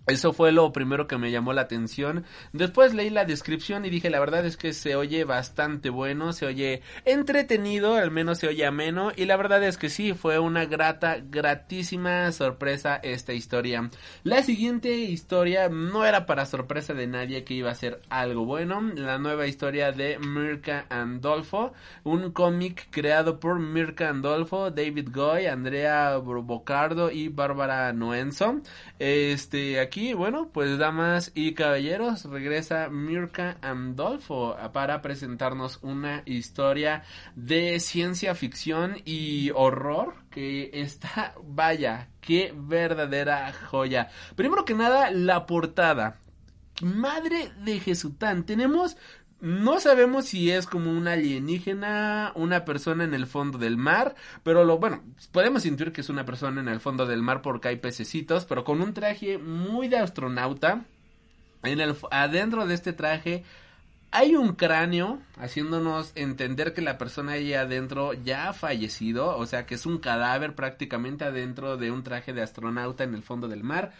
Eso 0.09 0.33
fue 0.33 0.51
lo 0.51 0.73
primero 0.73 1.07
que 1.07 1.17
me 1.17 1.31
llamó 1.31 1.53
la 1.53 1.63
atención. 1.63 2.25
Después 2.53 2.93
leí 2.93 3.09
la 3.09 3.25
descripción 3.25 3.85
y 3.85 3.91
dije, 3.91 4.11
la 4.11 4.19
verdad 4.19 4.45
es 4.45 4.57
que 4.57 4.73
se 4.73 4.97
oye 4.97 5.23
bastante 5.23 5.91
bueno, 5.91 6.33
se 6.33 6.47
oye 6.47 6.83
entretenido, 7.05 7.95
al 7.95 8.11
menos 8.11 8.39
se 8.39 8.49
oye 8.49 8.67
ameno. 8.67 9.13
Y 9.15 9.27
la 9.27 9.37
verdad 9.37 9.63
es 9.63 9.79
que 9.79 9.91
sí, 9.91 10.13
fue 10.13 10.41
una 10.41 10.65
grata, 10.65 11.19
gratísima 11.23 12.33
sorpresa 12.33 12.97
esta 12.97 13.33
historia. 13.33 13.91
La 14.25 14.43
siguiente 14.43 14.93
historia 14.93 15.69
no 15.69 16.05
era 16.05 16.27
para 16.27 16.47
sorpresa 16.47 16.95
de 16.95 17.07
nadie 17.07 17.45
que 17.45 17.55
iba 17.55 17.71
a 17.71 17.75
ser 17.77 18.01
algo 18.09 18.45
bueno. 18.45 18.81
La 18.97 19.19
nueva 19.19 19.47
historia 19.47 19.93
de 19.93 20.19
Mirka 20.19 20.87
Andolfo, 20.89 21.75
un 22.03 22.33
cómic 22.33 22.89
creado 22.91 23.39
por 23.39 23.61
Mirka 23.61 24.09
Andolfo, 24.09 24.73
David 24.73 25.11
Goy, 25.13 25.47
Andrea 25.47 26.17
Bocardo 26.17 27.13
y 27.13 27.29
Bárbara 27.29 27.93
Noenzo. 27.93 28.63
Este, 28.99 29.81
bueno, 30.15 30.49
pues 30.53 30.79
damas 30.79 31.33
y 31.35 31.53
caballeros, 31.53 32.25
regresa 32.25 32.89
Mirka 32.89 33.59
Andolfo 33.61 34.57
para 34.73 35.03
presentarnos 35.03 35.81
una 35.83 36.23
historia 36.25 37.03
de 37.37 37.79
ciencia 37.79 38.35
ficción 38.35 38.97
y 39.05 39.51
horror 39.51 40.15
que 40.31 40.71
está, 40.73 41.35
vaya, 41.45 42.09
qué 42.23 42.55
verdadera 42.57 43.53
joya. 43.53 44.09
Primero 44.35 44.65
que 44.65 44.75
nada, 44.75 45.11
la 45.11 45.45
portada. 45.45 46.19
Madre 46.81 47.53
de 47.63 47.79
Jesután, 47.79 48.45
tenemos 48.47 48.97
no 49.43 49.81
sabemos 49.81 50.27
si 50.27 50.53
es 50.53 50.67
como 50.67 50.93
un 50.93 51.09
alienígena, 51.09 52.31
una 52.37 52.65
persona 52.65 53.03
en 53.03 53.13
el 53.13 53.27
fondo 53.27 53.59
del 53.59 53.77
mar, 53.77 54.15
pero 54.45 54.65
lo 54.65 54.79
bueno, 54.79 55.03
podemos 55.33 55.67
intuir 55.67 55.91
que 55.91 56.03
es 56.03 56.09
una 56.09 56.25
persona 56.25 56.61
en 56.61 56.69
el 56.69 56.79
fondo 56.79 57.07
del 57.07 57.23
mar 57.23 57.43
porque 57.43 57.67
hay 57.67 57.77
pececitos, 57.77 58.45
pero 58.45 58.63
con 58.63 58.81
un 58.81 58.95
traje 58.95 59.39
muy 59.39 59.89
de 59.89 59.99
astronauta. 59.99 60.85
En 61.65 61.81
el 61.81 61.97
adentro 62.13 62.69
de 62.69 62.75
este 62.75 62.93
traje 62.93 63.43
hay 64.13 64.37
un 64.37 64.55
cráneo 64.55 65.19
haciéndonos 65.39 66.13
entender 66.15 66.73
que 66.73 66.81
la 66.81 66.97
persona 66.97 67.33
ahí 67.33 67.53
adentro 67.53 68.13
ya 68.13 68.49
ha 68.49 68.53
fallecido, 68.53 69.37
o 69.37 69.47
sea 69.47 69.67
que 69.67 69.75
es 69.75 69.87
un 69.87 69.99
cadáver 69.99 70.55
prácticamente 70.55 71.25
adentro 71.25 71.77
de 71.77 71.91
un 71.91 72.05
traje 72.05 72.33
de 72.33 72.43
astronauta 72.43 73.03
en 73.03 73.15
el 73.17 73.25
fondo 73.25 73.49
del 73.49 73.65
mar. 73.65 73.93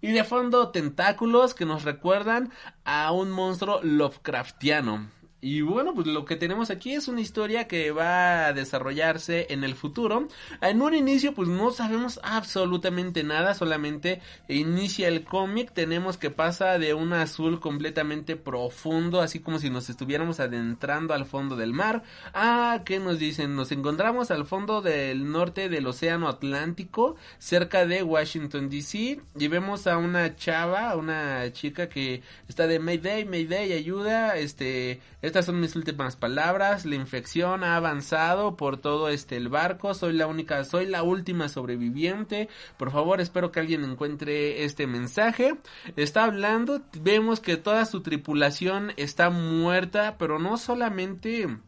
Y 0.00 0.12
de 0.12 0.24
fondo 0.24 0.70
tentáculos 0.70 1.54
que 1.54 1.64
nos 1.64 1.82
recuerdan 1.84 2.52
a 2.84 3.12
un 3.12 3.30
monstruo 3.30 3.80
Lovecraftiano. 3.82 5.10
Y 5.42 5.60
bueno, 5.60 5.92
pues 5.94 6.06
lo 6.06 6.24
que 6.24 6.36
tenemos 6.36 6.70
aquí 6.70 6.94
es 6.94 7.08
una 7.08 7.20
historia 7.20 7.68
que 7.68 7.90
va 7.90 8.46
a 8.46 8.52
desarrollarse 8.54 9.46
en 9.50 9.64
el 9.64 9.74
futuro. 9.74 10.28
En 10.62 10.80
un 10.80 10.94
inicio 10.94 11.34
pues 11.34 11.46
no 11.46 11.70
sabemos 11.72 12.18
absolutamente 12.22 13.22
nada, 13.22 13.54
solamente 13.54 14.22
inicia 14.48 15.08
el 15.08 15.24
cómic, 15.24 15.72
tenemos 15.72 16.16
que 16.16 16.30
pasa 16.30 16.78
de 16.78 16.94
un 16.94 17.12
azul 17.12 17.60
completamente 17.60 18.36
profundo, 18.36 19.20
así 19.20 19.40
como 19.40 19.58
si 19.58 19.68
nos 19.68 19.90
estuviéramos 19.90 20.40
adentrando 20.40 21.12
al 21.12 21.26
fondo 21.26 21.54
del 21.54 21.74
mar, 21.74 22.02
a 22.32 22.80
que 22.86 22.98
nos 22.98 23.18
dicen, 23.18 23.56
nos 23.56 23.72
encontramos 23.72 24.30
al 24.30 24.46
fondo 24.46 24.80
del 24.80 25.30
norte 25.30 25.68
del 25.68 25.86
océano 25.86 26.28
Atlántico, 26.28 27.16
cerca 27.38 27.84
de 27.84 28.02
Washington 28.02 28.70
DC, 28.70 29.20
y 29.38 29.48
vemos 29.48 29.86
a 29.86 29.98
una 29.98 30.34
chava, 30.34 30.96
una 30.96 31.52
chica 31.52 31.90
que 31.90 32.22
está 32.48 32.66
de 32.66 32.78
Mayday, 32.78 33.26
Mayday, 33.26 33.74
ayuda, 33.74 34.36
este, 34.36 35.00
estas 35.26 35.46
son 35.46 35.58
mis 35.58 35.74
últimas 35.74 36.14
palabras. 36.14 36.86
La 36.86 36.94
infección 36.94 37.64
ha 37.64 37.74
avanzado 37.74 38.56
por 38.56 38.76
todo 38.76 39.08
este 39.08 39.36
el 39.36 39.48
barco. 39.48 39.92
Soy 39.92 40.12
la 40.12 40.28
única, 40.28 40.62
soy 40.62 40.86
la 40.86 41.02
última 41.02 41.48
sobreviviente. 41.48 42.48
Por 42.76 42.92
favor, 42.92 43.20
espero 43.20 43.50
que 43.50 43.58
alguien 43.58 43.82
encuentre 43.82 44.62
este 44.62 44.86
mensaje. 44.86 45.56
Está 45.96 46.22
hablando, 46.22 46.80
vemos 47.00 47.40
que 47.40 47.56
toda 47.56 47.86
su 47.86 48.02
tripulación 48.02 48.92
está 48.96 49.28
muerta, 49.30 50.14
pero 50.16 50.38
no 50.38 50.58
solamente 50.58 51.58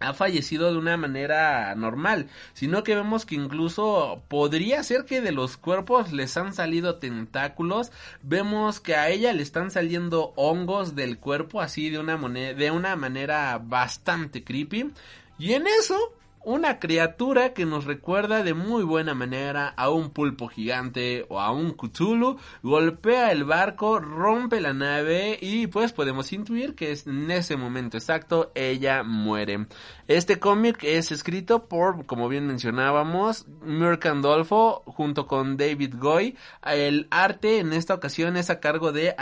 ha 0.00 0.14
fallecido 0.14 0.72
de 0.72 0.78
una 0.78 0.96
manera 0.96 1.74
normal, 1.74 2.28
sino 2.54 2.82
que 2.82 2.94
vemos 2.94 3.26
que 3.26 3.34
incluso 3.34 4.22
podría 4.28 4.82
ser 4.82 5.04
que 5.04 5.20
de 5.20 5.30
los 5.30 5.56
cuerpos 5.56 6.12
les 6.12 6.36
han 6.36 6.54
salido 6.54 6.96
tentáculos, 6.96 7.92
vemos 8.22 8.80
que 8.80 8.96
a 8.96 9.10
ella 9.10 9.32
le 9.32 9.42
están 9.42 9.70
saliendo 9.70 10.32
hongos 10.36 10.96
del 10.96 11.18
cuerpo 11.18 11.60
así 11.60 11.90
de 11.90 11.98
una, 11.98 12.16
de 12.16 12.70
una 12.70 12.96
manera 12.96 13.58
bastante 13.62 14.42
creepy, 14.42 14.90
y 15.38 15.52
en 15.52 15.66
eso 15.66 16.14
una 16.42 16.78
criatura 16.78 17.52
que 17.52 17.66
nos 17.66 17.84
recuerda 17.84 18.42
de 18.42 18.54
muy 18.54 18.82
buena 18.82 19.14
manera 19.14 19.68
a 19.68 19.90
un 19.90 20.10
pulpo 20.10 20.48
gigante 20.48 21.26
o 21.28 21.38
a 21.38 21.52
un 21.52 21.72
Cthulhu, 21.72 22.38
golpea 22.62 23.30
el 23.30 23.44
barco, 23.44 23.98
rompe 23.98 24.60
la 24.60 24.72
nave 24.72 25.38
y 25.40 25.66
pues 25.66 25.92
podemos 25.92 26.32
intuir 26.32 26.74
que 26.74 26.96
en 27.06 27.30
ese 27.30 27.56
momento 27.56 27.98
exacto 27.98 28.52
ella 28.54 29.02
muere. 29.02 29.66
Este 30.08 30.38
cómic 30.38 30.82
es 30.82 31.12
escrito 31.12 31.68
por, 31.68 32.06
como 32.06 32.28
bien 32.28 32.46
mencionábamos, 32.46 33.46
Mirk 33.62 34.06
Andolfo 34.06 34.82
junto 34.86 35.26
con 35.26 35.56
David 35.56 35.94
Goy. 35.98 36.36
El 36.64 37.06
arte 37.10 37.58
en 37.58 37.72
esta 37.72 37.94
ocasión 37.94 38.36
es 38.36 38.48
a 38.48 38.60
cargo 38.60 38.92
de 38.92 39.14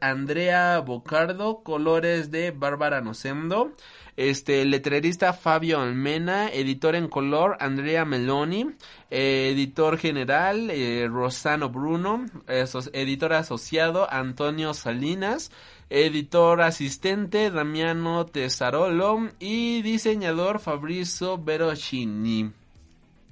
Andrea 0.00 0.80
Bocardo, 0.80 1.62
colores 1.62 2.30
de 2.30 2.50
Bárbara 2.50 3.00
Nocendo 3.00 3.74
este 4.18 4.64
letrerista 4.64 5.32
Fabio 5.32 5.80
Almena, 5.80 6.48
editor 6.48 6.96
en 6.96 7.06
color 7.06 7.56
Andrea 7.60 8.04
Meloni, 8.04 8.66
editor 9.10 9.96
general 9.96 10.70
eh, 10.70 11.06
Rosano 11.08 11.68
Bruno, 11.68 12.26
editor 12.48 13.34
asociado 13.34 14.12
Antonio 14.12 14.74
Salinas, 14.74 15.52
editor 15.88 16.62
asistente 16.62 17.52
Damiano 17.52 18.26
Tesarolo 18.26 19.30
y 19.38 19.82
diseñador 19.82 20.58
Fabrizio 20.58 21.38
Verocini. 21.38 22.50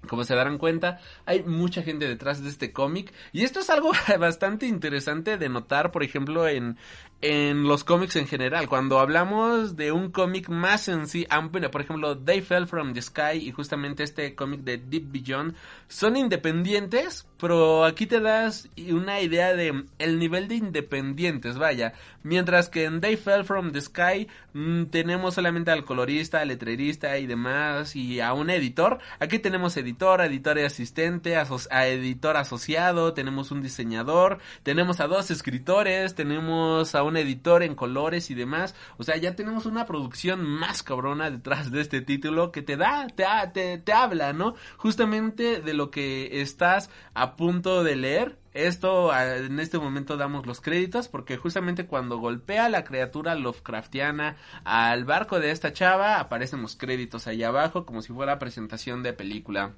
Como 0.07 0.25
se 0.25 0.35
darán 0.35 0.59
cuenta, 0.59 1.01
hay 1.25 1.43
mucha 1.43 1.83
gente 1.83 2.07
detrás 2.07 2.43
de 2.43 2.49
este 2.49 2.73
cómic. 2.73 3.13
Y 3.33 3.45
esto 3.45 3.61
es 3.61 3.71
algo 3.71 3.93
bastante 4.19 4.67
interesante 4.67 5.37
de 5.37 5.49
notar, 5.49 5.93
por 5.93 6.03
ejemplo, 6.03 6.49
en, 6.49 6.79
en 7.21 7.65
los 7.65 7.85
cómics 7.85 8.17
en 8.17 8.27
general. 8.27 8.69
Cuando 8.69 8.99
hablamos 8.99 9.77
de 9.77 9.93
un 9.93 10.11
cómic 10.11 10.49
más 10.49 10.89
en 10.89 11.07
sí, 11.07 11.27
por 11.71 11.81
ejemplo, 11.81 12.19
They 12.19 12.43
Fell 12.43 12.67
from 12.67 12.93
the 12.93 13.03
Sky 13.03 13.39
y 13.41 13.53
justamente 13.53 14.03
este 14.03 14.35
cómic 14.35 14.61
de 14.61 14.79
Deep 14.79 15.11
Beyond, 15.11 15.55
son 15.89 16.17
independientes, 16.17 17.27
pero 17.39 17.85
aquí 17.85 18.07
te 18.07 18.21
das 18.21 18.69
una 18.91 19.21
idea 19.21 19.55
de 19.55 19.85
el 19.99 20.19
nivel 20.19 20.49
de 20.49 20.57
independientes, 20.57 21.59
vaya. 21.59 21.93
Mientras 22.23 22.69
que 22.69 22.85
en 22.85 23.01
They 23.01 23.17
Fell 23.17 23.45
from 23.45 23.71
the 23.71 23.81
Sky 23.81 24.27
mm, 24.53 24.87
tenemos 24.87 25.35
solamente 25.35 25.71
al 25.71 25.85
colorista, 25.85 26.41
al 26.41 26.49
letrerista 26.49 27.19
y 27.19 27.27
demás 27.27 27.95
y 27.95 28.21
a 28.21 28.33
un 28.33 28.51
editor. 28.51 28.99
Aquí 29.21 29.39
tenemos 29.39 29.77
editor, 29.77 30.21
editor 30.23 30.59
y 30.59 30.63
asistente, 30.63 31.37
a 31.37 31.87
editor 31.87 32.37
asociado, 32.37 33.13
tenemos 33.13 33.51
un 33.51 33.63
diseñador, 33.63 34.39
tenemos 34.63 35.01
a 35.01 35.07
dos 35.07 35.31
escritores, 35.31 36.15
tenemos 36.15 36.95
a 36.95 37.03
un 37.03 37.17
editor 37.17 37.63
en 37.63 37.75
colores 37.75 38.31
y 38.31 38.35
demás. 38.35 38.75
O 38.97 39.05
sea, 39.05 39.17
ya 39.17 39.37
tenemos 39.37 39.67
una 39.67 39.87
producción 39.87 40.45
más 40.45 40.83
cabrona 40.83 41.31
detrás 41.31 41.71
de 41.71 41.81
este 41.81 42.01
título 42.01 42.51
que 42.51 42.63
te 42.63 42.77
da, 42.77 43.07
te, 43.09 43.25
te, 43.53 43.79
te 43.79 43.93
habla, 43.93 44.33
¿no? 44.33 44.55
Justamente 44.79 45.61
de 45.61 45.75
lo 45.75 45.91
que 45.91 46.41
estás 46.41 46.91
a 47.15 47.26
punto 47.35 47.83
de 47.83 47.97
leer. 47.97 48.39
Esto 48.53 49.15
en 49.19 49.59
este 49.59 49.79
momento 49.79 50.17
damos 50.17 50.47
los 50.47 50.61
créditos 50.61 51.09
porque 51.09 51.37
justamente 51.37 51.87
cuando 51.87 52.19
golpea 52.19 52.69
la 52.69 52.85
criatura 52.85 53.35
Lovecraftiana 53.35 54.37
al 54.65 55.05
barco 55.05 55.41
de 55.41 55.51
esta 55.51 55.73
chava 55.73 56.21
aparecen 56.21 56.63
los 56.63 56.77
créditos 56.77 57.27
ahí 57.27 57.43
abajo 57.43 57.85
como 57.85 58.01
si 58.01 58.13
fuera 58.13 58.39
presentación 58.39 59.03
de 59.03 59.13
película. 59.13 59.75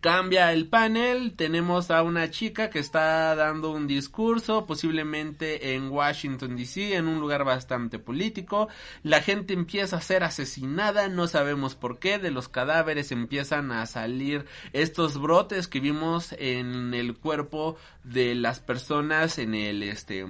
Cambia 0.00 0.52
el 0.52 0.68
panel, 0.68 1.34
tenemos 1.34 1.90
a 1.90 2.04
una 2.04 2.30
chica 2.30 2.70
que 2.70 2.78
está 2.78 3.34
dando 3.34 3.72
un 3.72 3.88
discurso, 3.88 4.64
posiblemente 4.64 5.74
en 5.74 5.90
Washington 5.90 6.54
DC, 6.54 6.94
en 6.94 7.08
un 7.08 7.18
lugar 7.18 7.42
bastante 7.42 7.98
político. 7.98 8.68
La 9.02 9.22
gente 9.22 9.54
empieza 9.54 9.96
a 9.96 10.00
ser 10.00 10.22
asesinada, 10.22 11.08
no 11.08 11.26
sabemos 11.26 11.74
por 11.74 11.98
qué, 11.98 12.18
de 12.20 12.30
los 12.30 12.48
cadáveres 12.48 13.10
empiezan 13.10 13.72
a 13.72 13.84
salir 13.86 14.46
estos 14.72 15.20
brotes 15.20 15.66
que 15.66 15.80
vimos 15.80 16.32
en 16.38 16.94
el 16.94 17.16
cuerpo 17.16 17.76
de 18.04 18.36
las 18.36 18.60
personas 18.60 19.38
en 19.38 19.56
el 19.56 19.82
este 19.82 20.20
eh, 20.20 20.26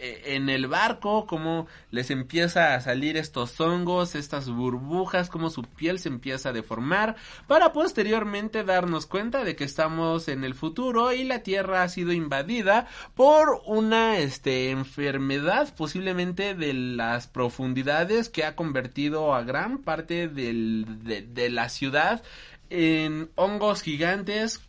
en 0.00 0.48
el 0.48 0.66
barco, 0.66 1.26
cómo 1.26 1.66
les 1.90 2.10
empieza 2.10 2.74
a 2.74 2.80
salir 2.80 3.16
estos 3.16 3.60
hongos, 3.60 4.14
estas 4.14 4.48
burbujas, 4.48 5.28
cómo 5.28 5.50
su 5.50 5.62
piel 5.62 5.98
se 5.98 6.08
empieza 6.08 6.48
a 6.48 6.52
deformar, 6.52 7.16
para 7.46 7.72
posteriormente 7.72 8.64
darnos 8.64 9.06
cuenta 9.06 9.44
de 9.44 9.56
que 9.56 9.64
estamos 9.64 10.28
en 10.28 10.44
el 10.44 10.54
futuro 10.54 11.12
y 11.12 11.24
la 11.24 11.42
Tierra 11.42 11.82
ha 11.82 11.88
sido 11.88 12.12
invadida 12.12 12.86
por 13.14 13.62
una 13.66 14.18
este, 14.18 14.70
enfermedad 14.70 15.74
posiblemente 15.76 16.54
de 16.54 16.72
las 16.72 17.26
profundidades 17.26 18.28
que 18.28 18.44
ha 18.44 18.56
convertido 18.56 19.34
a 19.34 19.42
gran 19.42 19.78
parte 19.78 20.28
del, 20.28 20.86
de, 21.04 21.22
de 21.22 21.50
la 21.50 21.68
ciudad 21.68 22.22
en 22.70 23.30
hongos 23.34 23.82
gigantes 23.82 24.60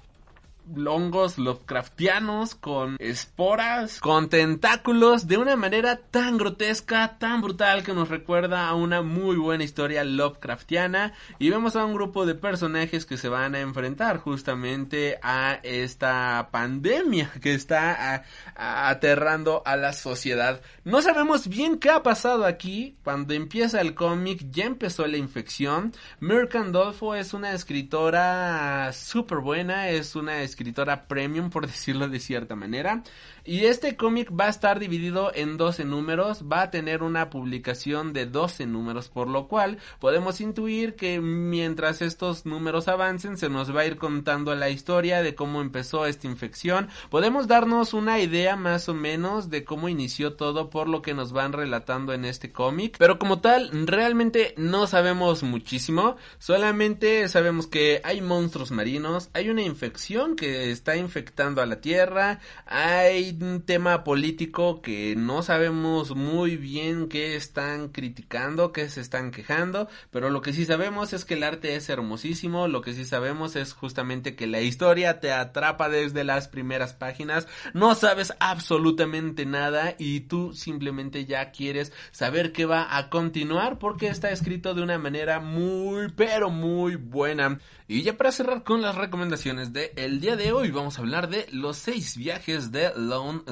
hongos 0.87 1.37
Lovecraftianos 1.37 2.55
con 2.55 2.97
esporas, 2.99 3.99
con 3.99 4.29
tentáculos, 4.29 5.27
de 5.27 5.37
una 5.37 5.55
manera 5.55 5.97
tan 5.97 6.37
grotesca, 6.37 7.17
tan 7.17 7.41
brutal 7.41 7.83
que 7.83 7.93
nos 7.93 8.09
recuerda 8.09 8.67
a 8.67 8.75
una 8.75 9.01
muy 9.01 9.35
buena 9.35 9.63
historia 9.63 10.03
Lovecraftiana. 10.03 11.13
Y 11.39 11.49
vemos 11.49 11.75
a 11.75 11.85
un 11.85 11.93
grupo 11.93 12.25
de 12.25 12.35
personajes 12.35 13.05
que 13.05 13.17
se 13.17 13.29
van 13.29 13.55
a 13.55 13.59
enfrentar 13.59 14.17
justamente 14.17 15.19
a 15.21 15.59
esta 15.63 16.49
pandemia 16.51 17.31
que 17.41 17.53
está 17.53 18.23
aterrando 18.55 19.61
a 19.65 19.75
la 19.75 19.93
sociedad. 19.93 20.61
No 20.83 21.01
sabemos 21.01 21.47
bien 21.47 21.77
qué 21.77 21.89
ha 21.89 22.03
pasado 22.03 22.45
aquí. 22.45 22.97
Cuando 23.03 23.33
empieza 23.33 23.81
el 23.81 23.93
cómic 23.93 24.45
ya 24.51 24.65
empezó 24.65 25.05
la 25.07 25.17
infección. 25.17 25.93
Mirka 26.19 26.59
Andolfo 26.59 27.15
es 27.15 27.33
una 27.33 27.53
escritora 27.53 28.91
súper 28.93 29.39
buena, 29.39 29.89
es 29.89 30.15
una 30.15 30.41
escritora 30.41 30.60
premium 31.07 31.49
por 31.49 31.67
decirlo 31.67 32.07
de 32.07 32.19
cierta 32.19 32.55
manera. 32.55 33.03
Y 33.43 33.65
este 33.65 33.95
cómic 33.95 34.31
va 34.37 34.45
a 34.45 34.49
estar 34.49 34.79
dividido 34.79 35.31
en 35.33 35.57
12 35.57 35.85
números, 35.85 36.43
va 36.51 36.61
a 36.61 36.71
tener 36.71 37.01
una 37.01 37.29
publicación 37.29 38.13
de 38.13 38.27
12 38.27 38.67
números, 38.67 39.09
por 39.09 39.27
lo 39.27 39.47
cual 39.47 39.79
podemos 39.99 40.41
intuir 40.41 40.95
que 40.95 41.19
mientras 41.19 42.01
estos 42.01 42.45
números 42.45 42.87
avancen 42.87 43.37
se 43.37 43.49
nos 43.49 43.75
va 43.75 43.81
a 43.81 43.85
ir 43.85 43.97
contando 43.97 44.53
la 44.53 44.69
historia 44.69 45.23
de 45.23 45.33
cómo 45.33 45.61
empezó 45.61 46.05
esta 46.05 46.27
infección. 46.27 46.89
Podemos 47.09 47.47
darnos 47.47 47.93
una 47.93 48.19
idea 48.19 48.55
más 48.55 48.87
o 48.89 48.93
menos 48.93 49.49
de 49.49 49.63
cómo 49.63 49.89
inició 49.89 50.33
todo 50.33 50.69
por 50.69 50.87
lo 50.87 51.01
que 51.01 51.13
nos 51.13 51.31
van 51.31 51.53
relatando 51.53 52.13
en 52.13 52.25
este 52.25 52.51
cómic, 52.51 52.97
pero 52.99 53.17
como 53.17 53.41
tal 53.41 53.69
realmente 53.87 54.53
no 54.57 54.85
sabemos 54.85 55.43
muchísimo, 55.43 56.15
solamente 56.37 57.27
sabemos 57.27 57.67
que 57.67 58.01
hay 58.03 58.21
monstruos 58.21 58.71
marinos, 58.71 59.29
hay 59.33 59.49
una 59.49 59.63
infección 59.63 60.35
que 60.35 60.71
está 60.71 60.95
infectando 60.95 61.61
a 61.61 61.65
la 61.65 61.81
Tierra, 61.81 62.39
hay 62.65 63.30
un 63.39 63.61
tema 63.61 64.03
político 64.03 64.81
que 64.81 65.15
no 65.15 65.43
sabemos 65.43 66.15
muy 66.15 66.57
bien 66.57 67.09
qué 67.09 67.35
están 67.35 67.89
criticando, 67.89 68.71
qué 68.71 68.89
se 68.89 69.01
están 69.01 69.31
quejando, 69.31 69.87
pero 70.11 70.29
lo 70.29 70.41
que 70.41 70.53
sí 70.53 70.65
sabemos 70.65 71.13
es 71.13 71.25
que 71.25 71.35
el 71.35 71.43
arte 71.43 71.75
es 71.75 71.89
hermosísimo, 71.89 72.67
lo 72.67 72.81
que 72.81 72.93
sí 72.93 73.05
sabemos 73.05 73.55
es 73.55 73.73
justamente 73.73 74.35
que 74.35 74.47
la 74.47 74.61
historia 74.61 75.19
te 75.19 75.31
atrapa 75.31 75.89
desde 75.89 76.23
las 76.23 76.47
primeras 76.47 76.93
páginas, 76.93 77.47
no 77.73 77.95
sabes 77.95 78.33
absolutamente 78.39 79.45
nada 79.45 79.95
y 79.97 80.21
tú 80.21 80.53
simplemente 80.53 81.25
ya 81.25 81.51
quieres 81.51 81.91
saber 82.11 82.51
qué 82.51 82.65
va 82.65 82.97
a 82.97 83.09
continuar 83.09 83.79
porque 83.79 84.07
está 84.07 84.31
escrito 84.31 84.73
de 84.73 84.83
una 84.83 84.97
manera 84.97 85.39
muy 85.39 86.09
pero 86.15 86.49
muy 86.49 86.95
buena. 86.95 87.59
Y 87.87 88.03
ya 88.03 88.15
para 88.15 88.31
cerrar 88.31 88.63
con 88.63 88.81
las 88.81 88.95
recomendaciones 88.95 89.73
de 89.73 89.91
día 90.21 90.37
de 90.37 90.53
hoy 90.53 90.71
vamos 90.71 90.97
a 90.97 91.01
hablar 91.01 91.29
de 91.29 91.47
Los 91.51 91.77
seis 91.77 92.15
viajes 92.15 92.71
de 92.71 92.93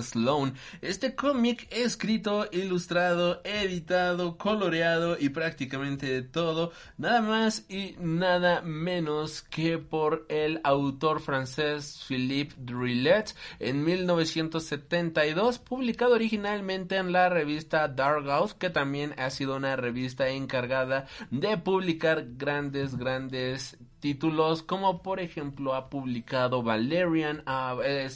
Sloan. 0.01 0.53
Este 0.81 1.15
cómic 1.15 1.67
escrito, 1.71 2.47
ilustrado, 2.51 3.41
editado, 3.43 4.37
coloreado 4.37 5.17
y 5.19 5.29
prácticamente 5.29 6.21
todo, 6.21 6.71
nada 6.97 7.21
más 7.21 7.65
y 7.69 7.95
nada 7.99 8.61
menos 8.61 9.41
que 9.41 9.77
por 9.77 10.25
el 10.29 10.59
autor 10.63 11.21
francés 11.21 12.03
Philippe 12.07 12.55
Drillet 12.57 13.35
en 13.59 13.83
1972, 13.83 15.59
publicado 15.59 16.13
originalmente 16.13 16.97
en 16.97 17.11
la 17.11 17.29
revista 17.29 17.87
Dark 17.87 18.25
House, 18.25 18.53
que 18.53 18.69
también 18.69 19.13
ha 19.17 19.29
sido 19.29 19.55
una 19.55 19.75
revista 19.75 20.29
encargada 20.29 21.07
de 21.31 21.57
publicar 21.57 22.25
grandes, 22.37 22.95
grandes 22.95 23.77
títulos 23.99 24.63
como 24.63 25.01
por 25.01 25.19
ejemplo 25.19 25.75
ha 25.75 25.89
publicado 25.89 26.63
Valerian 26.63 27.43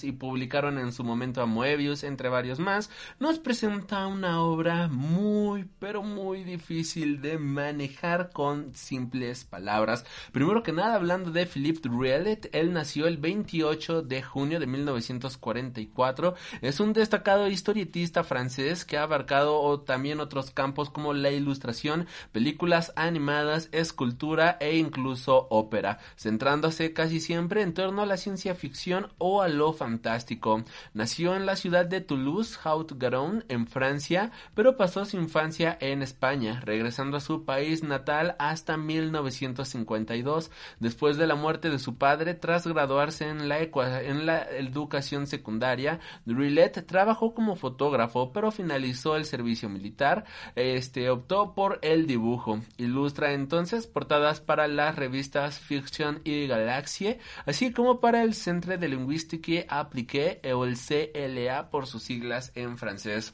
y 0.02 0.12
publicaron 0.14 0.78
en 0.78 0.92
su 0.92 1.04
momento 1.04 1.42
a 1.42 1.46
Moebius 1.46 2.04
entre 2.04 2.30
varios 2.30 2.60
más. 2.60 2.90
Nos 3.20 3.40
presenta 3.40 4.08
una 4.08 4.42
obra 4.42 4.88
muy 4.88 5.66
pero 5.80 6.04
muy 6.04 6.44
difícil 6.44 7.22
de 7.22 7.38
manejar 7.38 8.32
con 8.32 8.74
simples 8.74 9.44
palabras. 9.44 10.06
Primero 10.32 10.64
que 10.64 10.72
nada 10.72 10.96
hablando 10.96 11.32
de 11.32 11.46
Philippe 11.46 11.82
Druillet 11.90 12.50
él 12.54 12.74
nació 12.74 13.08
el 13.08 13.18
28 13.18 14.04
de 14.04 14.24
junio 14.24 14.60
de 14.60 14.68
1944 14.68 16.36
es 16.62 16.80
un 16.80 16.94
destacado 16.94 17.48
historietista 17.48 18.24
francés 18.24 18.86
que 18.86 18.98
ha 18.98 19.04
abarcado 19.04 19.82
también 19.82 20.20
otros 20.20 20.52
campos 20.52 20.90
como 20.90 21.14
la 21.14 21.32
ilustración 21.32 22.08
películas 22.32 22.94
animadas 22.96 23.70
escultura 23.72 24.58
e 24.60 24.78
incluso 24.78 25.48
ópera 25.50 25.73
centrándose 26.16 26.94
casi 26.94 27.20
siempre 27.20 27.62
en 27.62 27.74
torno 27.74 28.02
a 28.02 28.06
la 28.06 28.18
ciencia 28.18 28.56
ficción 28.56 29.08
o 29.18 29.42
a 29.42 29.48
lo 29.48 29.74
fantástico. 29.74 30.64
Nació 30.94 31.36
en 31.36 31.46
la 31.46 31.56
ciudad 31.56 31.86
de 31.86 32.02
Toulouse, 32.02 32.58
Haute-Garonne, 32.64 33.44
en 33.50 33.68
Francia, 33.68 34.32
pero 34.54 34.78
pasó 34.78 35.06
su 35.06 35.18
infancia 35.18 35.78
en 35.80 36.02
España, 36.02 36.62
regresando 36.64 37.18
a 37.18 37.22
su 37.22 37.46
país 37.46 37.84
natal 37.84 38.36
hasta 38.40 38.78
1952, 38.78 40.52
después 40.80 41.18
de 41.18 41.28
la 41.28 41.36
muerte 41.36 41.70
de 41.70 41.80
su 41.80 41.98
padre 41.98 42.34
tras 42.34 42.68
graduarse 42.68 43.28
en 43.28 43.48
la, 43.50 43.60
educación 43.60 45.28
secundaria. 45.28 46.00
Drillet 46.26 46.86
trabajó 46.86 47.34
como 47.34 47.56
fotógrafo, 47.56 48.32
pero 48.32 48.52
finalizó 48.52 49.16
el 49.16 49.26
servicio 49.26 49.70
militar. 49.70 50.26
Este 50.56 51.10
optó 51.10 51.54
por 51.54 51.80
el 51.82 52.08
dibujo. 52.08 52.60
Ilustra 52.78 53.34
entonces 53.34 53.88
portadas 53.88 54.42
para 54.42 54.68
las 54.68 54.96
revistas 54.96 55.60
Fiction 55.64 56.22
y 56.24 56.48
Galaxie, 56.48 57.20
así 57.46 57.72
como 57.72 58.00
para 58.00 58.24
el 58.24 58.34
Centre 58.34 58.78
de 58.78 58.90
Linguistique 58.90 59.66
Appliquée 59.70 60.42
o 60.54 60.66
el 60.66 60.78
CLA 60.78 61.70
por 61.70 61.88
sus 61.88 62.04
siglas 62.04 62.52
en 62.56 62.78
francés. 62.78 63.34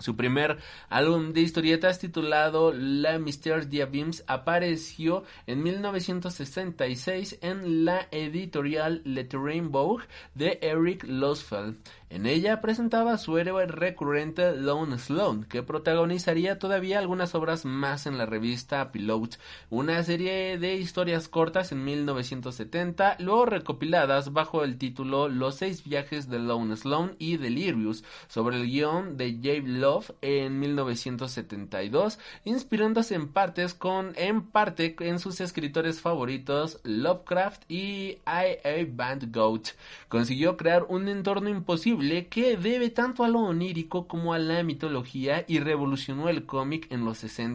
Su 0.00 0.16
primer 0.16 0.58
álbum 0.88 1.32
de 1.32 1.42
historietas 1.42 2.00
titulado 2.00 2.72
La 2.72 3.18
Mystère 3.20 3.64
d'Abims 3.64 4.24
apareció 4.26 5.22
en 5.46 5.62
1966 5.62 7.38
en 7.42 7.84
la 7.84 8.08
editorial 8.10 9.02
Le 9.04 9.28
Rainbow 9.30 10.00
de 10.34 10.58
Eric 10.62 11.04
Losfeld. 11.04 11.76
En 12.10 12.26
ella 12.26 12.60
presentaba 12.60 13.14
a 13.14 13.18
su 13.18 13.38
héroe 13.38 13.66
recurrente 13.66 14.54
Lone 14.54 14.98
Sloan, 14.98 15.44
que 15.44 15.62
protagonizaría 15.62 16.58
todavía 16.58 16.98
algunas 16.98 17.34
obras 17.34 17.64
más 17.64 18.06
en 18.06 18.18
la 18.18 18.26
revista 18.26 18.92
Pilote, 18.92 19.38
una 19.70 20.02
serie 20.02 20.58
de 20.58 20.74
historias 20.74 21.28
cortas 21.28 21.72
en 21.72 21.82
1970, 21.82 23.16
luego 23.20 23.46
recopiladas 23.46 24.32
bajo 24.32 24.64
el 24.64 24.76
título 24.76 25.28
Los 25.28 25.56
seis 25.56 25.82
viajes 25.82 26.28
de 26.28 26.38
Lone 26.38 26.76
Sloan 26.76 27.16
y 27.18 27.38
Delirious, 27.38 28.04
sobre 28.28 28.56
el 28.56 28.66
guion 28.66 29.16
de 29.16 29.38
Jave 29.42 29.62
Love 29.66 30.10
en 30.20 30.60
1972, 30.60 32.18
inspirándose 32.44 33.14
en 33.14 33.28
partes 33.28 33.72
con 33.72 34.12
en 34.16 34.42
parte 34.42 34.94
en 35.00 35.18
sus 35.18 35.40
escritores 35.40 36.00
favoritos 36.02 36.80
Lovecraft 36.84 37.62
y 37.68 38.18
I.A. 38.26 38.86
Band 38.88 39.34
Goat. 39.34 39.68
Consiguió 40.08 40.56
crear 40.56 40.84
un 40.88 41.08
entorno 41.08 41.48
imposible 41.48 41.93
que 42.28 42.56
debe 42.56 42.90
tanto 42.90 43.24
a 43.24 43.28
lo 43.28 43.40
onírico 43.40 44.06
como 44.08 44.34
a 44.34 44.38
la 44.38 44.62
mitología 44.62 45.44
y 45.46 45.60
revolucionó 45.60 46.28
el 46.28 46.46
cómic 46.46 46.90
en 46.90 47.04
los 47.04 47.18
60 47.18 47.54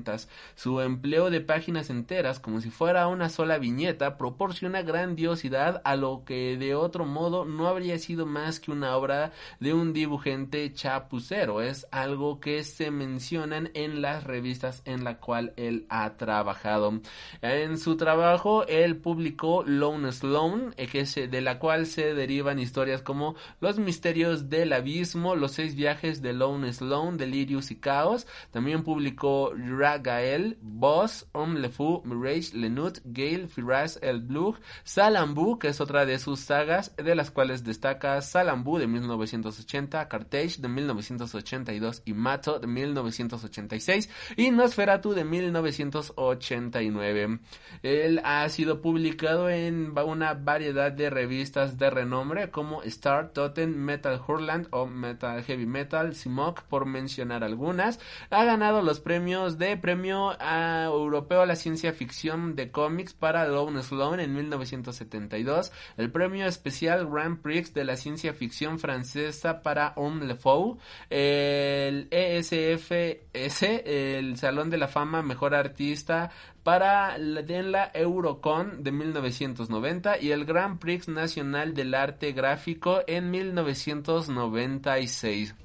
Su 0.55 0.81
empleo 0.81 1.29
de 1.29 1.41
páginas 1.41 1.89
enteras 1.89 2.39
como 2.39 2.61
si 2.61 2.69
fuera 2.69 3.07
una 3.07 3.29
sola 3.29 3.57
viñeta 3.57 4.17
proporciona 4.17 4.81
grandiosidad 4.81 5.81
a 5.83 5.95
lo 5.95 6.23
que 6.25 6.57
de 6.57 6.75
otro 6.75 7.05
modo 7.05 7.45
no 7.45 7.67
habría 7.67 7.97
sido 7.99 8.25
más 8.25 8.59
que 8.59 8.71
una 8.71 8.95
obra 8.95 9.31
de 9.59 9.73
un 9.73 9.93
dibujante 9.93 10.71
chapucero. 10.73 11.61
Es 11.61 11.87
algo 11.91 12.39
que 12.39 12.63
se 12.63 12.91
mencionan 12.91 13.71
en 13.73 14.01
las 14.01 14.23
revistas 14.23 14.81
en 14.85 15.03
la 15.03 15.17
cual 15.17 15.53
él 15.57 15.85
ha 15.89 16.17
trabajado. 16.17 17.01
En 17.41 17.77
su 17.77 17.97
trabajo 17.97 18.65
él 18.67 18.97
publicó 18.97 19.63
Lone 19.63 20.11
Sloan, 20.11 20.73
eh, 20.77 21.27
de 21.29 21.41
la 21.41 21.59
cual 21.59 21.85
se 21.85 22.13
derivan 22.13 22.59
historias 22.59 23.01
como 23.01 23.35
Los 23.59 23.79
misterios 23.79 24.28
del 24.37 24.73
Abismo, 24.73 25.35
Los 25.35 25.53
seis 25.53 25.73
viajes 25.75 26.21
de 26.21 26.33
Lone 26.33 26.71
Sloan, 26.71 27.17
Delirious 27.17 27.71
y 27.71 27.77
Caos. 27.77 28.27
También 28.51 28.83
publicó 28.83 29.51
Ragael, 29.55 30.59
Boss, 30.61 31.25
Homme 31.31 31.59
le 31.59 31.69
Fou, 31.69 32.03
Mirage, 32.05 32.55
Lenut, 32.55 32.99
Gale, 33.05 33.47
Firaz, 33.47 33.97
El 34.01 34.21
Blue, 34.21 34.55
Salambu, 34.83 35.57
que 35.57 35.69
es 35.69 35.81
otra 35.81 36.05
de 36.05 36.19
sus 36.19 36.41
sagas, 36.41 36.95
de 36.95 37.15
las 37.15 37.31
cuales 37.31 37.63
destaca 37.63 38.21
Salambu 38.21 38.77
de 38.77 38.85
1980, 38.87 40.07
Cartage 40.07 40.57
de 40.59 40.67
1982 40.67 42.03
y 42.05 42.13
Mato 42.13 42.59
de 42.59 42.67
1986 42.67 44.09
y 44.37 44.51
Nosferatu 44.51 45.13
de 45.13 45.25
1989. 45.25 47.39
Él 47.81 48.21
ha 48.23 48.47
sido 48.49 48.81
publicado 48.81 49.49
en 49.49 49.93
una 50.05 50.33
variedad 50.33 50.91
de 50.91 51.09
revistas 51.09 51.77
de 51.77 51.89
renombre 51.89 52.51
como 52.51 52.83
Star, 52.83 53.31
Totem, 53.31 53.73
Metal 53.75 54.18
Hurland 54.27 54.67
o 54.71 54.85
Metal 54.85 55.43
Heavy 55.43 55.65
Metal, 55.65 56.15
Simok, 56.15 56.63
por 56.63 56.85
mencionar 56.85 57.43
algunas. 57.43 57.99
Ha 58.29 58.43
ganado 58.43 58.81
los 58.81 58.99
premios 58.99 59.57
de 59.57 59.77
Premio 59.77 60.35
a 60.39 60.85
Europeo 60.85 61.41
a 61.41 61.45
la 61.45 61.55
Ciencia 61.55 61.93
Ficción 61.93 62.55
de 62.55 62.71
Cómics 62.71 63.13
para 63.13 63.47
Lone 63.47 63.83
Sloan 63.83 64.19
en 64.19 64.33
1972, 64.33 65.71
el 65.97 66.11
Premio 66.11 66.45
Especial 66.45 67.09
Grand 67.09 67.41
Prix 67.41 67.73
de 67.73 67.85
la 67.85 67.95
Ciencia 67.95 68.33
Ficción 68.33 68.79
Francesa 68.79 69.61
para 69.61 69.93
Homme 69.95 70.25
Le 70.25 70.35
Fou, 70.35 70.77
el 71.09 72.07
ESFS, 72.11 73.63
el 73.63 74.37
Salón 74.37 74.69
de 74.69 74.77
la 74.77 74.87
Fama 74.87 75.21
Mejor 75.21 75.55
Artista 75.55 76.31
para 76.63 77.17
la, 77.17 77.91
Eurocon 77.93 78.83
de 78.83 78.91
1990 78.91 80.19
y 80.19 80.31
el 80.31 80.45
Grand 80.45 80.79
Prix 80.79 81.07
Nacional 81.07 81.73
del 81.73 81.93
Arte 81.93 82.33
Gráfico 82.33 83.01
en 83.07 83.31
1996. 83.31 85.55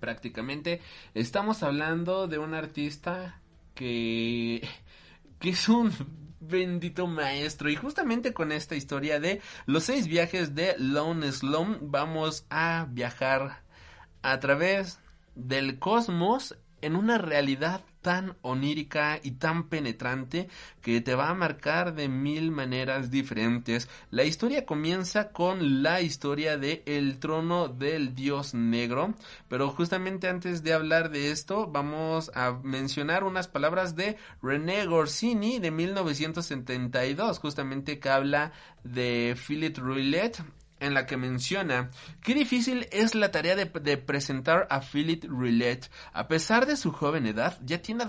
Prácticamente 0.00 0.80
estamos 1.14 1.62
hablando 1.62 2.26
de 2.28 2.38
un 2.38 2.54
artista 2.54 3.40
que, 3.74 4.66
que 5.38 5.50
es 5.50 5.68
un 5.68 5.92
bendito 6.40 7.06
maestro. 7.06 7.70
Y 7.70 7.76
justamente 7.76 8.32
con 8.32 8.52
esta 8.52 8.76
historia 8.76 9.20
de 9.20 9.40
los 9.66 9.84
seis 9.84 10.06
viajes 10.06 10.54
de 10.54 10.74
Lone 10.78 11.30
Sloan 11.32 11.78
vamos 11.82 12.46
a 12.50 12.86
viajar 12.90 13.62
a 14.22 14.40
través 14.40 15.00
del 15.34 15.78
cosmos 15.78 16.56
en 16.80 16.96
una 16.96 17.18
realidad 17.18 17.82
tan 18.02 18.36
onírica 18.42 19.20
y 19.22 19.32
tan 19.32 19.68
penetrante 19.68 20.48
que 20.82 21.00
te 21.00 21.14
va 21.14 21.28
a 21.28 21.34
marcar 21.34 21.94
de 21.94 22.08
mil 22.08 22.50
maneras 22.50 23.10
diferentes. 23.10 23.88
La 24.10 24.24
historia 24.24 24.64
comienza 24.66 25.30
con 25.32 25.82
la 25.82 26.00
historia 26.00 26.56
de 26.56 26.82
El 26.86 27.18
trono 27.18 27.68
del 27.68 28.14
dios 28.14 28.54
negro, 28.54 29.14
pero 29.48 29.70
justamente 29.70 30.28
antes 30.28 30.62
de 30.62 30.72
hablar 30.72 31.10
de 31.10 31.30
esto 31.30 31.66
vamos 31.66 32.30
a 32.34 32.52
mencionar 32.62 33.24
unas 33.24 33.48
palabras 33.48 33.96
de 33.96 34.16
René 34.42 34.86
Gorsini 34.86 35.58
de 35.58 35.70
1972, 35.70 37.38
justamente 37.38 37.98
que 37.98 38.08
habla 38.08 38.52
de 38.84 39.36
Philip 39.46 39.76
Roulette 39.76 40.42
en 40.80 40.94
la 40.94 41.06
que 41.06 41.16
menciona 41.16 41.90
qué 42.22 42.34
difícil 42.34 42.86
es 42.90 43.14
la 43.14 43.30
tarea 43.30 43.56
de, 43.56 43.66
presentar 43.96 44.66
a 44.70 44.80
Philip 44.80 45.24
Roulette. 45.24 45.90
A 46.12 46.28
pesar 46.28 46.66
de 46.66 46.76
su 46.76 46.92
joven 46.92 47.26
edad, 47.26 47.58
ya 47.64 47.82
tiene 47.82 48.04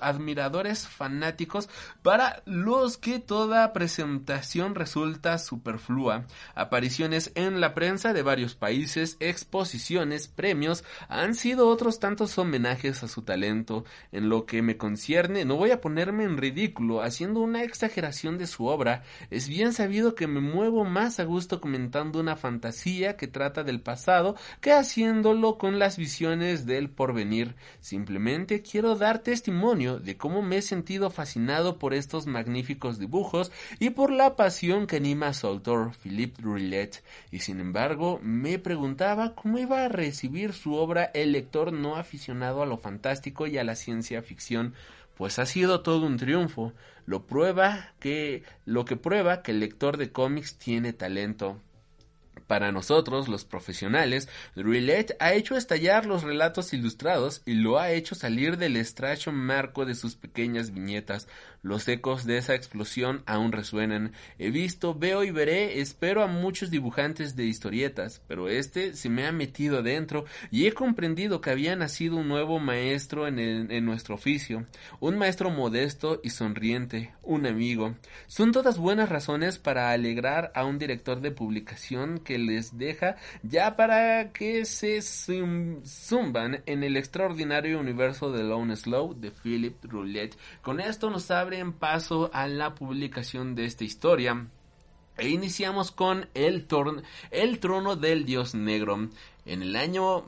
admiradores 0.00 0.86
fanáticos 0.86 1.68
para 2.02 2.42
los 2.46 2.96
que 2.96 3.18
toda 3.18 3.72
presentación 3.72 4.74
resulta 4.74 5.38
superflua. 5.38 6.26
Apariciones 6.54 7.32
en 7.34 7.60
la 7.60 7.74
prensa 7.74 8.12
de 8.12 8.22
varios 8.22 8.54
países, 8.54 9.16
exposiciones, 9.20 10.28
premios, 10.28 10.84
han 11.08 11.34
sido 11.34 11.68
otros 11.68 12.00
tantos 12.00 12.38
homenajes 12.38 13.02
a 13.02 13.08
su 13.08 13.22
talento. 13.22 13.84
En 14.12 14.28
lo 14.28 14.46
que 14.46 14.62
me 14.62 14.76
concierne, 14.76 15.44
no 15.44 15.56
voy 15.56 15.70
a 15.70 15.80
ponerme 15.80 16.24
en 16.24 16.36
ridículo 16.36 17.02
haciendo 17.02 17.40
una 17.40 17.62
exageración 17.62 18.38
de 18.38 18.46
su 18.46 18.66
obra. 18.66 19.02
Es 19.30 19.48
bien 19.48 19.72
sabido 19.72 20.14
que 20.14 20.26
me 20.26 20.40
muevo 20.40 20.84
más 20.84 21.20
a 21.20 21.24
gusto 21.24 21.60
comentando 21.60 22.13
una 22.20 22.36
fantasía 22.36 23.16
que 23.16 23.28
trata 23.28 23.64
del 23.64 23.80
pasado 23.80 24.36
que 24.60 24.72
haciéndolo 24.72 25.58
con 25.58 25.78
las 25.78 25.96
visiones 25.96 26.66
del 26.66 26.90
porvenir. 26.90 27.54
Simplemente 27.80 28.62
quiero 28.62 28.96
dar 28.96 29.20
testimonio 29.20 29.98
de 29.98 30.16
cómo 30.16 30.42
me 30.42 30.58
he 30.58 30.62
sentido 30.62 31.10
fascinado 31.10 31.78
por 31.78 31.94
estos 31.94 32.26
magníficos 32.26 32.98
dibujos 32.98 33.52
y 33.78 33.90
por 33.90 34.10
la 34.10 34.36
pasión 34.36 34.86
que 34.86 34.96
anima 34.96 35.28
a 35.28 35.34
su 35.34 35.46
autor, 35.46 35.92
Philippe 36.02 36.42
Roulet. 36.42 37.02
Y 37.30 37.40
sin 37.40 37.60
embargo, 37.60 38.20
me 38.22 38.58
preguntaba 38.58 39.34
cómo 39.34 39.58
iba 39.58 39.84
a 39.84 39.88
recibir 39.88 40.52
su 40.52 40.74
obra 40.74 41.10
el 41.14 41.32
lector 41.32 41.72
no 41.72 41.96
aficionado 41.96 42.62
a 42.62 42.66
lo 42.66 42.78
fantástico 42.78 43.46
y 43.46 43.58
a 43.58 43.64
la 43.64 43.74
ciencia 43.74 44.22
ficción 44.22 44.74
pues 45.16 45.38
ha 45.38 45.46
sido 45.46 45.80
todo 45.80 46.06
un 46.06 46.16
triunfo. 46.16 46.72
Lo 47.06 47.26
prueba 47.26 47.92
que 48.00 48.42
lo 48.64 48.84
que 48.84 48.96
prueba 48.96 49.42
que 49.42 49.52
el 49.52 49.60
lector 49.60 49.96
de 49.96 50.10
cómics 50.10 50.56
tiene 50.56 50.92
talento. 50.92 51.60
Para 52.46 52.72
nosotros, 52.72 53.28
los 53.28 53.44
profesionales, 53.44 54.28
Roulet 54.54 55.16
ha 55.18 55.32
hecho 55.32 55.56
estallar 55.56 56.04
los 56.04 56.22
relatos 56.22 56.72
ilustrados 56.74 57.42
y 57.46 57.54
lo 57.54 57.78
ha 57.78 57.90
hecho 57.92 58.14
salir 58.14 58.58
del 58.58 58.76
estrecho 58.76 59.32
marco 59.32 59.86
de 59.86 59.94
sus 59.94 60.14
pequeñas 60.14 60.72
viñetas. 60.72 61.26
Los 61.64 61.88
ecos 61.88 62.26
de 62.26 62.36
esa 62.36 62.54
explosión 62.54 63.22
aún 63.24 63.50
resuenan. 63.50 64.12
He 64.38 64.50
visto, 64.50 64.94
veo 64.94 65.24
y 65.24 65.30
veré, 65.30 65.80
espero 65.80 66.22
a 66.22 66.26
muchos 66.26 66.70
dibujantes 66.70 67.36
de 67.36 67.46
historietas, 67.46 68.20
pero 68.28 68.50
este 68.50 68.92
se 68.92 69.08
me 69.08 69.26
ha 69.26 69.32
metido 69.32 69.82
dentro 69.82 70.26
y 70.50 70.66
he 70.66 70.72
comprendido 70.72 71.40
que 71.40 71.48
había 71.48 71.74
nacido 71.74 72.16
un 72.16 72.28
nuevo 72.28 72.58
maestro 72.60 73.26
en, 73.26 73.84
nuestro 73.86 74.14
oficio, 74.14 74.66
un 75.00 75.16
maestro 75.16 75.48
modesto 75.48 76.20
y 76.22 76.28
sonriente, 76.28 77.14
un 77.22 77.46
amigo. 77.46 77.94
Son 78.26 78.52
todas 78.52 78.76
buenas 78.76 79.08
razones 79.08 79.58
para 79.58 79.90
alegrar 79.90 80.52
a 80.54 80.66
un 80.66 80.78
director 80.78 81.22
de 81.22 81.30
publicación 81.30 82.18
que 82.18 82.38
les 82.38 82.76
deja 82.76 83.16
ya 83.42 83.74
para 83.74 84.32
que 84.32 84.66
se 84.66 85.00
zumban 85.00 86.62
en 86.66 86.84
el 86.84 86.98
extraordinario 86.98 87.80
universo 87.80 88.30
de 88.30 88.42
Lone 88.42 88.76
Slow 88.76 89.14
de 89.14 89.30
Philip 89.30 89.82
Roulette. 89.84 90.36
Con 90.60 90.78
esto 90.78 91.08
nos 91.08 91.24
abren 91.54 91.72
paso 91.72 92.30
a 92.32 92.48
la 92.48 92.74
publicación 92.74 93.54
de 93.54 93.64
esta 93.64 93.84
historia. 93.84 94.48
E 95.16 95.28
iniciamos 95.28 95.92
con 95.92 96.28
el, 96.34 96.66
el 97.30 97.58
trono 97.60 97.94
del 97.94 98.26
dios 98.26 98.56
negro. 98.56 99.08
En 99.46 99.62
el 99.62 99.76
año 99.76 100.24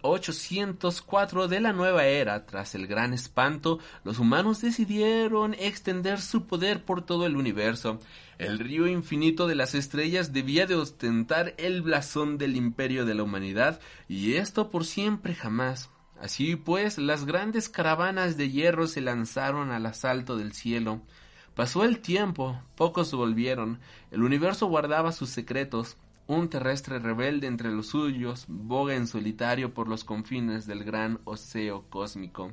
804 0.00 1.48
de 1.48 1.60
la 1.60 1.74
nueva 1.74 2.06
era, 2.06 2.46
tras 2.46 2.74
el 2.74 2.86
gran 2.86 3.12
espanto, 3.12 3.78
los 4.04 4.18
humanos 4.18 4.62
decidieron 4.62 5.52
extender 5.58 6.18
su 6.22 6.46
poder 6.46 6.82
por 6.84 7.04
todo 7.04 7.26
el 7.26 7.36
universo. 7.36 7.98
El 8.38 8.58
río 8.58 8.86
infinito 8.86 9.46
de 9.46 9.56
las 9.56 9.74
estrellas 9.74 10.32
debía 10.32 10.64
de 10.64 10.76
ostentar 10.76 11.52
el 11.58 11.82
blasón 11.82 12.38
del 12.38 12.56
imperio 12.56 13.04
de 13.04 13.14
la 13.14 13.24
humanidad, 13.24 13.80
y 14.08 14.36
esto 14.36 14.70
por 14.70 14.86
siempre 14.86 15.34
jamás. 15.34 15.90
Así 16.20 16.54
pues, 16.54 16.98
las 16.98 17.24
grandes 17.24 17.70
caravanas 17.70 18.36
de 18.36 18.50
hierro 18.50 18.86
se 18.86 19.00
lanzaron 19.00 19.70
al 19.70 19.86
asalto 19.86 20.36
del 20.36 20.52
cielo. 20.52 21.00
Pasó 21.54 21.82
el 21.82 22.00
tiempo, 22.00 22.60
pocos 22.74 23.12
volvieron, 23.12 23.80
el 24.10 24.22
universo 24.22 24.66
guardaba 24.66 25.12
sus 25.12 25.30
secretos, 25.30 25.96
un 26.30 26.48
terrestre 26.48 27.00
rebelde 27.00 27.48
entre 27.48 27.72
los 27.72 27.88
suyos 27.88 28.44
boga 28.46 28.94
en 28.94 29.08
solitario 29.08 29.74
por 29.74 29.88
los 29.88 30.04
confines 30.04 30.64
del 30.64 30.84
gran 30.84 31.18
océano 31.24 31.82
cósmico. 31.90 32.52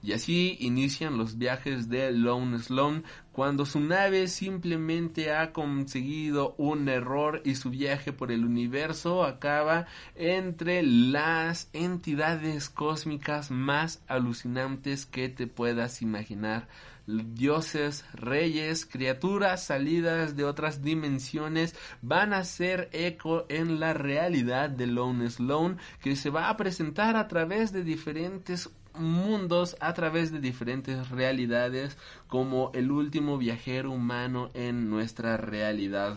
Y 0.00 0.12
así 0.12 0.56
inician 0.60 1.18
los 1.18 1.36
viajes 1.36 1.88
de 1.88 2.12
Lone 2.12 2.60
Sloan 2.60 3.02
cuando 3.32 3.66
su 3.66 3.80
nave 3.80 4.28
simplemente 4.28 5.32
ha 5.32 5.52
conseguido 5.52 6.54
un 6.56 6.88
error 6.88 7.42
y 7.44 7.56
su 7.56 7.70
viaje 7.70 8.12
por 8.12 8.30
el 8.30 8.44
universo 8.44 9.24
acaba 9.24 9.86
entre 10.14 10.84
las 10.84 11.68
entidades 11.72 12.70
cósmicas 12.70 13.50
más 13.50 14.04
alucinantes 14.06 15.04
que 15.04 15.28
te 15.28 15.48
puedas 15.48 16.00
imaginar 16.00 16.68
dioses, 17.06 18.04
reyes, 18.14 18.84
criaturas 18.84 19.64
salidas 19.64 20.36
de 20.36 20.44
otras 20.44 20.82
dimensiones 20.82 21.76
van 22.02 22.32
a 22.32 22.38
hacer 22.38 22.88
eco 22.92 23.46
en 23.48 23.78
la 23.80 23.94
realidad 23.94 24.70
de 24.70 24.86
Lone 24.86 25.30
Sloan 25.30 25.78
que 26.02 26.16
se 26.16 26.30
va 26.30 26.48
a 26.48 26.56
presentar 26.56 27.16
a 27.16 27.28
través 27.28 27.72
de 27.72 27.84
diferentes 27.84 28.70
mundos 28.98 29.76
a 29.80 29.92
través 29.92 30.32
de 30.32 30.40
diferentes 30.40 31.10
realidades 31.10 31.96
como 32.28 32.70
el 32.74 32.90
último 32.90 33.38
viajero 33.38 33.90
humano 33.90 34.50
en 34.54 34.88
nuestra 34.90 35.36
realidad. 35.36 36.16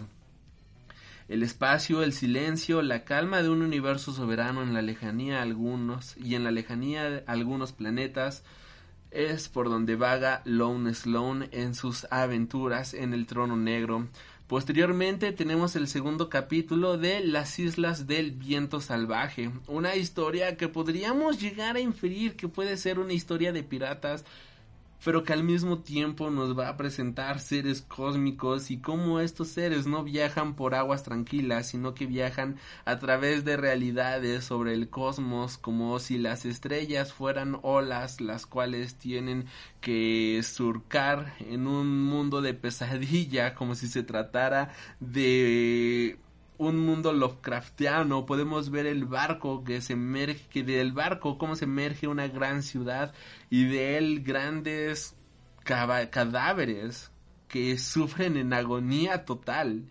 El 1.28 1.44
espacio, 1.44 2.02
el 2.02 2.14
silencio, 2.14 2.82
la 2.82 3.04
calma 3.04 3.44
de 3.44 3.50
un 3.50 3.62
universo 3.62 4.14
soberano 4.14 4.64
en 4.64 4.74
la 4.74 4.82
lejanía 4.82 5.42
algunos 5.44 6.18
y 6.18 6.36
en 6.36 6.44
la 6.44 6.52
lejanía 6.52 7.10
de 7.10 7.24
algunos 7.28 7.72
planetas 7.72 8.44
es 9.12 9.50
por 9.50 9.70
donde 9.70 9.96
vaga 9.96 10.42
Lone 10.46 10.94
Sloan 10.94 11.50
en 11.52 11.76
sus 11.76 12.08
aventuras 12.12 12.94
en 12.94 13.14
el 13.14 13.26
trono 13.26 13.56
negro. 13.56 14.08
Posteriormente 14.48 15.32
tenemos 15.32 15.76
el 15.76 15.88
segundo 15.88 16.28
capítulo 16.28 16.98
de 16.98 17.20
Las 17.20 17.60
Islas 17.60 18.08
del 18.08 18.32
Viento 18.32 18.82
Salvaje, 18.82 19.52
una 19.68 19.96
historia 19.96 20.58
que 20.58 20.68
podríamos 20.68 21.40
llegar 21.40 21.76
a 21.76 21.82
inferir 21.82 22.36
que 22.36 22.48
puede 22.48 22.76
ser 22.78 22.98
una 22.98 23.14
historia 23.14 23.54
de 23.54 23.62
piratas 23.62 24.26
pero 25.04 25.24
que 25.24 25.34
al 25.34 25.44
mismo 25.44 25.80
tiempo 25.80 26.30
nos 26.30 26.58
va 26.58 26.70
a 26.70 26.78
presentar 26.78 27.40
seres 27.40 27.82
cósmicos 27.82 28.72
y 28.72 28.80
cómo 28.80 29.20
estos 29.20 29.50
seres 29.50 29.88
no 29.88 30.04
viajan 30.04 30.56
por 30.56 30.76
aguas 30.76 31.04
tranquilas, 31.04 31.68
sino 31.68 31.94
que 31.94 32.06
viajan 32.06 32.58
a 32.86 33.00
través 33.00 33.46
de 33.46 33.58
realidades 33.58 34.44
sobre 34.44 34.74
el 34.74 34.90
cosmos, 34.90 35.58
como 35.58 36.00
si 36.00 36.18
las 36.18 36.46
estrellas 36.46 37.14
fueran 37.14 37.60
olas, 37.62 38.22
las 38.22 38.46
cuales 38.46 38.96
tienen 38.96 39.46
que 39.82 40.42
surcar 40.44 41.34
en 41.40 41.68
un 41.68 42.04
mundo 42.04 42.42
de 42.42 42.54
pesadilla, 42.54 43.56
como 43.56 43.76
si 43.76 43.88
se 43.88 44.04
tratara 44.04 44.74
de 45.00 46.20
un 46.60 46.78
mundo 46.78 47.14
Lovecraftiano, 47.14 48.26
podemos 48.26 48.70
ver 48.70 48.86
el 48.86 49.06
barco 49.06 49.64
que 49.64 49.82
se 49.82 49.94
emerge, 49.94 50.46
que 50.50 50.62
del 50.64 50.92
barco 50.92 51.38
cómo 51.38 51.56
se 51.56 51.64
emerge 51.66 52.08
una 52.08 52.28
gran 52.28 52.64
ciudad 52.64 53.14
y 53.50 53.64
de 53.64 53.98
él 53.98 54.22
grandes 54.22 55.16
cadáveres 55.64 57.12
que 57.48 57.78
sufren 57.78 58.36
en 58.36 58.54
agonía 58.54 59.24
total 59.24 59.86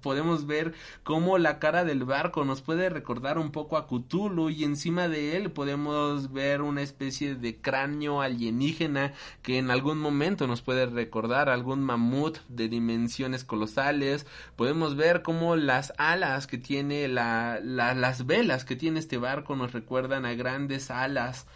podemos 0.00 0.46
ver 0.46 0.74
cómo 1.02 1.38
la 1.38 1.58
cara 1.58 1.84
del 1.84 2.04
barco 2.04 2.44
nos 2.44 2.62
puede 2.62 2.88
recordar 2.88 3.38
un 3.38 3.50
poco 3.50 3.76
a 3.76 3.86
Cthulhu 3.86 4.50
y 4.50 4.64
encima 4.64 5.08
de 5.08 5.36
él 5.36 5.50
podemos 5.50 6.32
ver 6.32 6.62
una 6.62 6.82
especie 6.82 7.34
de 7.34 7.60
cráneo 7.60 8.20
alienígena 8.20 9.12
que 9.42 9.58
en 9.58 9.70
algún 9.70 9.98
momento 9.98 10.46
nos 10.46 10.62
puede 10.62 10.86
recordar 10.86 11.48
algún 11.48 11.82
mamut 11.82 12.38
de 12.48 12.68
dimensiones 12.68 13.44
colosales. 13.44 14.26
Podemos 14.56 14.96
ver 14.96 15.22
cómo 15.22 15.56
las 15.56 15.92
alas 15.98 16.46
que 16.46 16.58
tiene 16.58 17.08
la, 17.08 17.60
las 17.62 18.26
velas 18.26 18.64
que 18.64 18.76
tiene 18.76 19.00
este 19.00 19.18
barco 19.18 19.56
nos 19.56 19.72
recuerdan 19.72 20.24
a 20.24 20.34
grandes 20.34 20.90
alas 20.90 21.46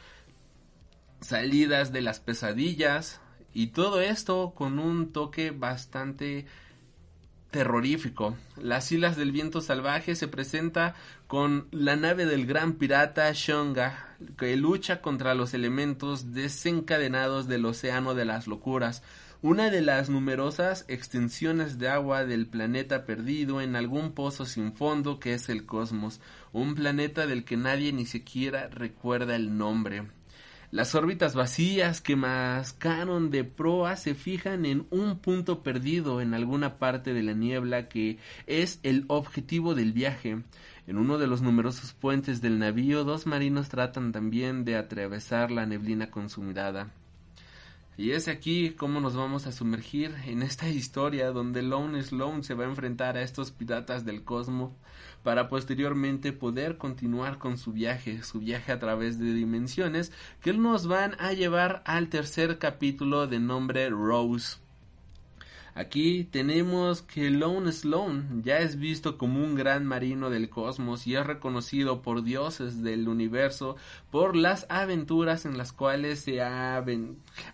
salidas 1.21 1.93
de 1.93 2.03
las 2.03 2.21
pesadillas 2.21 3.21
y 3.55 3.69
todo 3.69 4.01
esto 4.01 4.53
con 4.55 4.79
un 4.79 5.13
toque 5.13 5.51
bastante 5.51 6.47
terrorífico. 7.53 8.37
Las 8.57 8.91
Islas 8.91 9.17
del 9.17 9.31
Viento 9.31 9.61
Salvaje 9.61 10.17
se 10.17 10.27
presenta 10.27 10.97
con 11.29 11.69
la 11.71 11.95
nave 11.95 12.27
del 12.27 12.47
gran 12.47 12.73
pirata 12.73 13.31
Shonga, 13.33 14.17
que 14.37 14.57
lucha 14.57 15.01
contra 15.01 15.35
los 15.35 15.55
elementos 15.55 16.33
desencadenados 16.33 17.47
del 17.47 17.67
océano 17.67 18.15
de 18.15 18.25
las 18.25 18.49
locuras, 18.49 19.05
una 19.43 19.71
de 19.71 19.83
las 19.83 20.09
numerosas 20.09 20.85
extensiones 20.89 21.79
de 21.79 21.89
agua 21.89 22.25
del 22.25 22.47
planeta 22.47 23.05
perdido 23.05 23.61
en 23.61 23.77
algún 23.77 24.13
pozo 24.13 24.47
sin 24.47 24.73
fondo 24.73 25.21
que 25.21 25.35
es 25.35 25.49
el 25.49 25.67
cosmos, 25.67 26.21
un 26.53 26.75
planeta 26.75 27.27
del 27.27 27.45
que 27.45 27.57
nadie 27.57 27.93
ni 27.93 28.07
siquiera 28.07 28.69
recuerda 28.69 29.37
el 29.37 29.59
nombre. 29.59 30.05
Las 30.73 30.95
órbitas 30.95 31.35
vacías 31.35 32.01
que 32.01 32.17
mascaron 32.17 33.31
de 33.31 33.45
proa 33.45 33.95
se 33.97 34.15
fijan 34.15 34.65
en 34.65 34.87
un 34.89 35.19
punto 35.19 35.63
perdido 35.63 36.23
en 36.23 36.33
alguna 36.33 36.79
parte 36.79 37.13
de 37.13 37.23
la 37.23 37.35
niebla 37.35 37.91
que 37.91 38.17
es 38.47 38.81
el 38.83 39.05
objetivo 39.09 39.75
del 39.75 39.93
viaje. 39.93 40.43
En 40.87 40.97
uno 40.97 41.19
de 41.19 41.27
los 41.27 41.43
numerosos 41.43 41.93
puentes 41.93 42.41
del 42.41 42.59
navío, 42.59 43.05
dos 43.05 43.27
marinos 43.27 43.69
tratan 43.69 44.13
también 44.13 44.65
de 44.65 44.77
atravesar 44.77 45.51
la 45.51 45.67
neblina 45.67 46.11
con. 46.11 46.29
Y 47.99 48.13
es 48.13 48.27
aquí 48.27 48.71
cómo 48.71 49.01
nos 49.01 49.15
vamos 49.15 49.47
a 49.47 49.53
sumergir 49.53 50.15
en 50.25 50.43
esta 50.43 50.71
historia 50.71 51.33
donde 51.33 51.61
Lone 51.61 52.03
Sloan 52.03 52.45
se 52.45 52.55
va 52.55 52.65
a 52.65 52.69
enfrentar 52.69 53.19
a 53.19 53.23
estos 53.23 53.51
piratas 53.51 54.07
del 54.07 54.25
cosmos 54.25 54.73
para 55.23 55.49
posteriormente 55.49 56.33
poder 56.33 56.79
continuar 56.79 57.39
con 57.39 57.59
su 57.59 57.73
viaje, 57.73 58.23
su 58.23 58.41
viaje 58.41 58.73
a 58.73 58.79
través 58.79 59.19
de 59.19 59.33
dimensiones 59.33 60.13
que 60.41 60.53
nos 60.53 60.87
van 60.87 61.15
a 61.19 61.33
llevar 61.33 61.83
al 61.85 62.09
tercer 62.09 62.59
capítulo 62.59 63.27
de 63.27 63.39
nombre 63.39 63.89
Rose. 63.91 64.63
Aquí 65.75 66.25
tenemos 66.25 67.01
que 67.01 67.31
Lone 67.31 67.73
Sloan 67.73 68.43
ya 68.43 68.59
es 68.59 68.79
visto 68.79 69.17
como 69.17 69.43
un 69.43 69.55
gran 69.55 69.87
marino 69.87 70.29
del 70.29 70.51
cosmos 70.51 71.07
y 71.07 71.17
es 71.17 71.27
reconocido 71.27 72.03
por 72.03 72.25
dioses 72.25 72.83
del 72.83 73.09
universo 73.09 73.77
por 74.11 74.37
las 74.37 74.67
aventuras 74.69 75.47
en 75.47 75.57
las 75.57 75.73
cuales 75.73 76.21
se 76.21 76.43
ha 76.43 76.85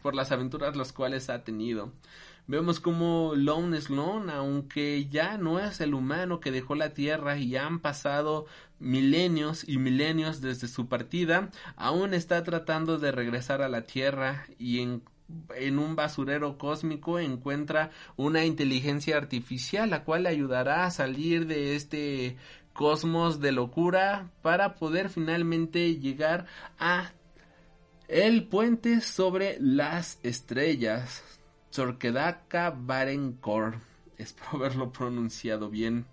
por 0.03 0.17
las 0.17 0.33
aventuras 0.33 0.75
las 0.75 0.93
cuales 0.93 1.31
ha 1.31 1.45
tenido. 1.45 1.93
Vemos 2.49 2.81
como 2.81 3.35
Lone 3.37 3.79
Sloan, 3.79 4.31
aunque 4.31 5.07
ya 5.11 5.37
no 5.37 5.61
es 5.61 5.83
el 5.83 5.93
humano 5.93 6.41
que 6.41 6.51
dejó 6.51 6.75
la 6.75 6.95
Tierra 6.95 7.37
y 7.37 7.55
han 7.57 7.79
pasado 7.79 8.47
milenios 8.81 9.69
y 9.69 9.77
milenios 9.77 10.41
desde 10.41 10.67
su 10.67 10.89
partida, 10.89 11.51
aún 11.77 12.15
está 12.15 12.43
tratando 12.45 12.99
de 12.99 13.13
regresar 13.13 13.61
a 13.61 13.69
la 13.69 13.83
Tierra 13.83 14.47
y 14.59 14.81
en 14.81 15.03
en 15.57 15.79
un 15.79 15.95
basurero 15.95 16.57
cósmico 16.57 17.19
encuentra 17.19 17.91
una 18.17 18.47
inteligencia 18.47 19.19
artificial 19.19 19.91
la 19.91 20.03
cual 20.03 20.23
le 20.23 20.31
ayudará 20.31 20.87
a 20.87 20.91
salir 20.91 21.47
de 21.47 21.77
este 21.77 22.39
cosmos 22.73 23.39
de 23.39 23.53
locura 23.53 24.31
para 24.41 24.77
poder 24.77 25.11
finalmente 25.11 25.97
llegar 25.97 26.47
a 26.79 27.13
el 28.09 28.45
puente 28.45 29.03
sobre 29.03 29.59
las 29.61 30.19
estrellas 30.23 31.38
Torquedaka 31.79 32.71
Barenkor 32.77 33.77
espero 34.19 34.49
haberlo 34.55 34.91
pronunciado 34.91 35.71
bien. 35.71 36.07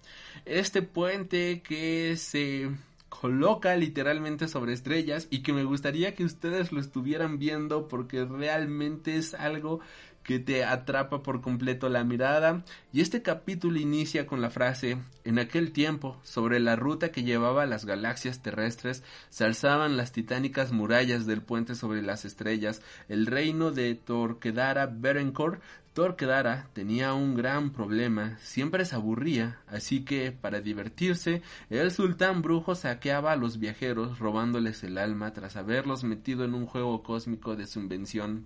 Este 0.46 0.84
puente 0.84 1.64
que 1.64 2.16
se 2.18 2.70
coloca 3.10 3.76
literalmente 3.76 4.48
sobre 4.48 4.74
estrellas 4.74 5.28
y 5.32 5.42
que 5.42 5.54
me 5.54 5.64
gustaría 5.64 6.14
que 6.14 6.24
ustedes 6.24 6.72
lo 6.72 6.80
estuvieran 6.80 7.40
viendo 7.40 7.88
porque 7.88 8.26
realmente 8.26 9.18
es 9.18 9.34
algo 9.34 9.80
que 10.26 10.40
te 10.40 10.66
atrapa 10.66 11.24
por 11.24 11.42
completo 11.42 11.88
la 11.88 12.04
mirada. 12.04 12.66
Y 12.92 13.02
este 13.02 13.22
capítulo 13.22 13.80
inicia 13.80 14.26
con 14.26 14.42
la 14.42 14.50
frase 14.50 14.98
en 15.24 15.40
aquel 15.40 15.72
tiempo 15.72 16.20
sobre 16.24 16.60
la 16.60 16.76
ruta 16.76 17.12
que 17.12 17.24
llevaba 17.24 17.64
a 17.64 17.68
las 17.68 17.86
galaxias 17.86 18.42
terrestres 18.42 19.04
se 19.30 19.46
alzaban 19.46 19.98
las 19.98 20.12
titánicas 20.12 20.72
murallas 20.72 21.26
del 21.26 21.42
puente 21.42 21.76
sobre 21.76 22.02
las 22.02 22.26
estrellas. 22.26 22.82
El 23.08 23.28
reino 23.28 23.72
de 23.72 23.96
Torquedara 23.96 24.88
Berencor 24.88 25.62
Torquedara 25.94 26.68
tenía 26.74 27.14
un 27.14 27.36
gran 27.36 27.72
problema, 27.72 28.38
siempre 28.42 28.84
se 28.84 28.96
aburría, 28.96 29.62
así 29.66 30.04
que, 30.04 30.34
para 30.34 30.60
divertirse, 30.60 31.42
el 31.70 31.90
sultán 31.90 32.42
brujo 32.42 32.76
saqueaba 32.76 33.32
a 33.32 33.38
los 33.38 33.60
viajeros 33.60 34.20
robándoles 34.20 34.84
el 34.84 34.98
alma 34.98 35.32
tras 35.32 35.56
haberlos 35.56 36.04
metido 36.04 36.44
en 36.44 36.54
un 36.54 36.66
juego 36.66 37.02
cósmico 37.02 37.56
de 37.56 37.66
su 37.66 37.80
invención. 37.80 38.44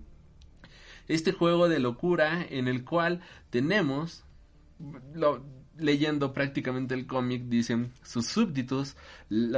Este 1.10 1.32
juego 1.32 1.68
de 1.68 1.80
locura 1.80 2.46
en 2.48 2.68
el 2.68 2.84
cual 2.84 3.20
tenemos, 3.50 4.22
leyendo 5.76 6.32
prácticamente 6.32 6.94
el 6.94 7.08
cómic, 7.08 7.46
dicen 7.46 7.90
sus 8.04 8.26
súbditos, 8.26 8.96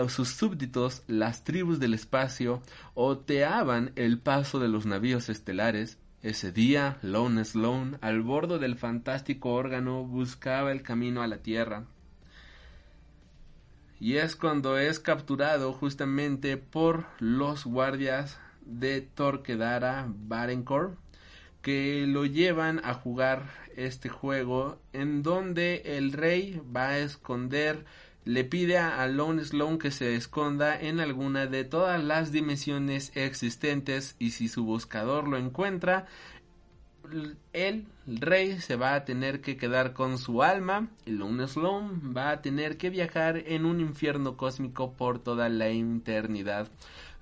sus 0.08 0.28
súbditos, 0.30 1.02
las 1.08 1.44
tribus 1.44 1.78
del 1.78 1.92
espacio, 1.92 2.62
oteaban 2.94 3.92
el 3.96 4.18
paso 4.18 4.60
de 4.60 4.68
los 4.68 4.86
navíos 4.86 5.28
estelares 5.28 5.98
ese 6.22 6.52
día, 6.52 6.96
Lone 7.02 7.44
Sloan, 7.44 7.98
al 8.00 8.22
bordo 8.22 8.58
del 8.58 8.78
fantástico 8.78 9.52
órgano, 9.52 10.04
buscaba 10.04 10.72
el 10.72 10.80
camino 10.80 11.20
a 11.20 11.26
la 11.26 11.42
Tierra. 11.42 11.84
Y 14.00 14.16
es 14.16 14.36
cuando 14.36 14.78
es 14.78 15.00
capturado 15.00 15.74
justamente 15.74 16.56
por 16.56 17.04
los 17.18 17.66
guardias 17.66 18.40
de 18.64 19.02
Torquedara 19.02 20.06
Barencor 20.08 20.96
que 21.62 22.04
lo 22.06 22.26
llevan 22.26 22.80
a 22.84 22.94
jugar 22.94 23.46
este 23.76 24.08
juego 24.08 24.78
en 24.92 25.22
donde 25.22 25.96
el 25.96 26.12
rey 26.12 26.60
va 26.74 26.88
a 26.88 26.98
esconder 26.98 27.84
le 28.24 28.44
pide 28.44 28.78
a 28.78 29.04
Lone 29.08 29.44
Sloan 29.44 29.78
que 29.78 29.90
se 29.90 30.14
esconda 30.14 30.80
en 30.80 31.00
alguna 31.00 31.46
de 31.46 31.64
todas 31.64 32.02
las 32.02 32.30
dimensiones 32.30 33.10
existentes 33.16 34.14
y 34.18 34.30
si 34.30 34.48
su 34.48 34.64
buscador 34.64 35.26
lo 35.26 35.38
encuentra, 35.38 36.06
el 37.52 37.86
rey 38.06 38.60
se 38.60 38.76
va 38.76 38.94
a 38.94 39.04
tener 39.04 39.40
que 39.40 39.56
quedar 39.56 39.92
con 39.92 40.18
su 40.18 40.42
alma 40.42 40.88
y 41.04 41.10
Lone 41.10 41.46
Sloan 41.46 42.14
va 42.16 42.30
a 42.30 42.42
tener 42.42 42.76
que 42.76 42.90
viajar 42.90 43.42
en 43.46 43.66
un 43.66 43.80
infierno 43.80 44.36
cósmico 44.36 44.92
por 44.92 45.18
toda 45.18 45.48
la 45.48 45.68
eternidad. 45.68 46.68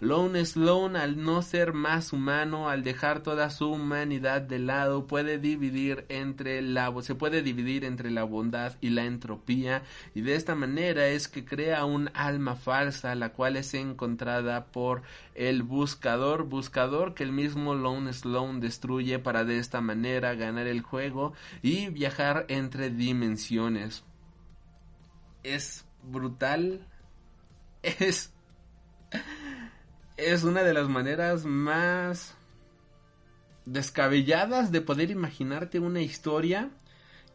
Lone 0.02 0.46
Sloan, 0.46 0.96
al 0.96 1.22
no 1.22 1.42
ser 1.42 1.74
más 1.74 2.14
humano, 2.14 2.70
al 2.70 2.82
dejar 2.82 3.22
toda 3.22 3.50
su 3.50 3.70
humanidad 3.70 4.40
de 4.40 4.58
lado, 4.58 5.06
puede 5.06 5.36
dividir 5.36 6.06
entre 6.08 6.62
la, 6.62 6.90
se 7.02 7.14
puede 7.14 7.42
dividir 7.42 7.84
entre 7.84 8.10
la 8.10 8.24
bondad 8.24 8.72
y 8.80 8.88
la 8.88 9.04
entropía, 9.04 9.82
y 10.14 10.22
de 10.22 10.36
esta 10.36 10.54
manera 10.54 11.08
es 11.08 11.28
que 11.28 11.44
crea 11.44 11.84
un 11.84 12.10
alma 12.14 12.56
falsa, 12.56 13.14
la 13.14 13.34
cual 13.34 13.58
es 13.58 13.74
encontrada 13.74 14.64
por 14.64 15.02
el 15.34 15.62
buscador, 15.62 16.44
buscador 16.44 17.12
que 17.12 17.22
el 17.22 17.32
mismo 17.32 17.74
Lone 17.74 18.14
Sloan 18.14 18.58
destruye 18.60 19.18
para 19.18 19.44
de 19.44 19.58
esta 19.58 19.82
manera 19.82 20.19
ganar 20.20 20.66
el 20.66 20.82
juego 20.82 21.32
y 21.62 21.88
viajar 21.88 22.46
entre 22.48 22.90
dimensiones. 22.90 24.04
Es 25.42 25.84
brutal. 26.02 26.86
Es 27.82 28.32
es 30.16 30.44
una 30.44 30.62
de 30.62 30.74
las 30.74 30.88
maneras 30.88 31.44
más 31.44 32.34
descabelladas 33.64 34.70
de 34.70 34.80
poder 34.80 35.10
imaginarte 35.10 35.78
una 35.78 36.02
historia 36.02 36.70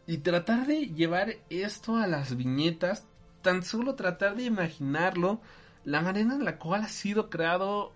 y 0.06 0.18
tratar 0.18 0.66
de 0.66 0.86
llevar 0.88 1.34
esto 1.50 1.96
a 1.96 2.06
las 2.06 2.36
viñetas, 2.36 3.04
tan 3.42 3.64
solo 3.64 3.96
tratar 3.96 4.36
de 4.36 4.44
imaginarlo, 4.44 5.40
la 5.84 6.00
manera 6.00 6.34
en 6.34 6.44
la 6.44 6.58
cual 6.58 6.82
ha 6.82 6.88
sido 6.88 7.28
creado 7.28 7.92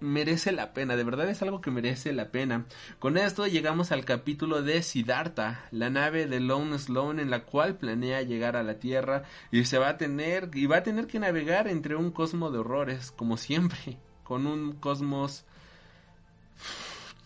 merece 0.00 0.52
la 0.52 0.72
pena, 0.72 0.96
de 0.96 1.04
verdad 1.04 1.28
es 1.28 1.42
algo 1.42 1.60
que 1.60 1.70
merece 1.70 2.12
la 2.12 2.30
pena. 2.30 2.66
Con 2.98 3.16
esto 3.16 3.46
llegamos 3.46 3.92
al 3.92 4.04
capítulo 4.04 4.62
de 4.62 4.82
Siddhartha, 4.82 5.66
la 5.70 5.90
nave 5.90 6.26
de 6.26 6.40
Lone 6.40 6.78
Sloan 6.78 7.18
en 7.20 7.30
la 7.30 7.44
cual 7.44 7.76
planea 7.76 8.22
llegar 8.22 8.56
a 8.56 8.62
la 8.62 8.78
Tierra 8.78 9.24
y 9.50 9.64
se 9.64 9.78
va 9.78 9.90
a 9.90 9.96
tener 9.96 10.50
y 10.54 10.66
va 10.66 10.78
a 10.78 10.82
tener 10.82 11.06
que 11.06 11.18
navegar 11.18 11.68
entre 11.68 11.96
un 11.96 12.10
cosmo 12.10 12.50
de 12.50 12.58
horrores, 12.58 13.10
como 13.10 13.36
siempre 13.36 13.98
con 14.24 14.46
un 14.46 14.72
cosmos 14.72 15.44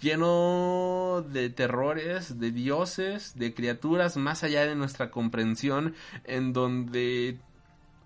lleno 0.00 1.24
de 1.28 1.50
terrores, 1.50 2.38
de 2.38 2.50
dioses, 2.52 3.37
de 3.37 3.52
criaturas 3.52 4.16
más 4.16 4.42
allá 4.44 4.64
de 4.64 4.74
nuestra 4.74 5.11
comprensión, 5.11 5.94
en 6.24 6.52
donde 6.52 7.38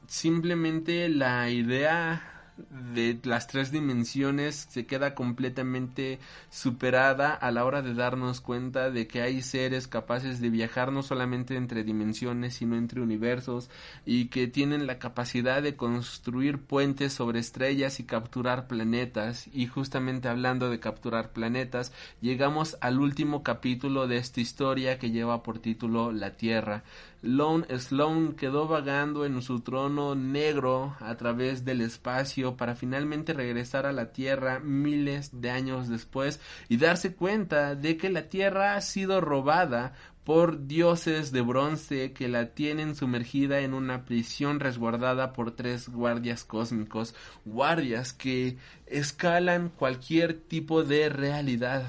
simplemente 0.09 1.09
la 1.09 1.51
idea 1.51 2.34
de 2.57 3.19
las 3.25 3.49
tres 3.49 3.73
dimensiones 3.73 4.67
se 4.71 4.87
queda 4.87 5.15
completamente 5.15 6.21
superada 6.51 7.35
a 7.35 7.51
la 7.51 7.65
hora 7.65 7.83
de 7.83 7.95
darnos 7.95 8.41
cuenta 8.41 8.91
de 8.91 9.09
que 9.09 9.23
hay 9.23 9.43
seres 9.43 9.89
capaces 9.89 10.41
de 10.41 10.51
viajar 10.51 10.93
no 10.93 11.03
solamente 11.03 11.57
entre 11.57 11.83
dimensiones 11.83 12.55
sino 12.55 12.77
entre 12.77 13.01
universos 13.01 13.71
y 14.07 14.27
que 14.27 14.47
tienen 14.47 14.87
la 14.87 15.01
capacidad 15.01 15.63
de 15.63 15.75
construir 15.75 16.61
puentes 16.61 17.13
sobre 17.13 17.41
estrellas 17.41 17.99
y 17.99 18.05
capturar 18.05 18.69
planetas. 18.69 19.49
Y 19.53 19.67
justamente 19.67 20.29
hablando 20.29 20.71
de 20.71 20.79
capturar 20.79 21.33
planetas 21.33 21.93
llegamos 22.21 22.77
al 22.81 23.01
último 23.01 23.43
capítulo 23.43 24.07
de 24.07 24.19
esta 24.19 24.41
historia 24.41 24.99
que 24.99 25.11
lleva 25.11 25.43
por 25.43 25.59
título 25.59 26.13
La 26.13 26.37
Tierra 26.37 26.85
Lone 27.25 27.67
Sloan 27.79 28.35
quedó 28.35 28.69
vagando 28.69 29.25
en 29.25 29.41
su 29.41 29.61
trono 29.61 30.15
negro 30.15 30.95
a 31.01 31.17
través 31.17 31.65
del 31.65 31.81
espacio 31.81 32.59
para 32.59 32.75
finalmente 32.75 33.33
regresar 33.33 33.87
a 33.87 33.93
la 33.93 34.13
Tierra 34.13 34.61
miles 34.61 35.41
de 35.41 35.51
años 35.51 35.89
después 35.89 36.39
y 36.69 36.77
darse 36.77 37.15
cuenta 37.15 37.77
de 37.77 37.97
que 37.97 38.11
la 38.11 38.29
Tierra 38.29 38.77
ha 38.77 38.81
sido 38.83 39.23
robada 39.23 39.95
por 40.25 40.67
dioses 40.67 41.33
de 41.33 41.41
bronce 41.41 42.13
que 42.13 42.29
la 42.29 42.55
tienen 42.55 42.95
sumergida 42.95 43.61
en 43.61 43.73
una 43.73 44.05
prisión 44.05 44.61
resguardada 44.61 45.33
por 45.33 45.53
tres 45.53 45.89
guardias 45.89 46.45
cósmicos, 46.45 47.15
guardias 47.47 48.13
que 48.13 48.59
escalan 48.87 49.71
cualquier 49.71 50.35
tipo 50.35 50.83
de 50.83 51.09
realidad, 51.09 51.85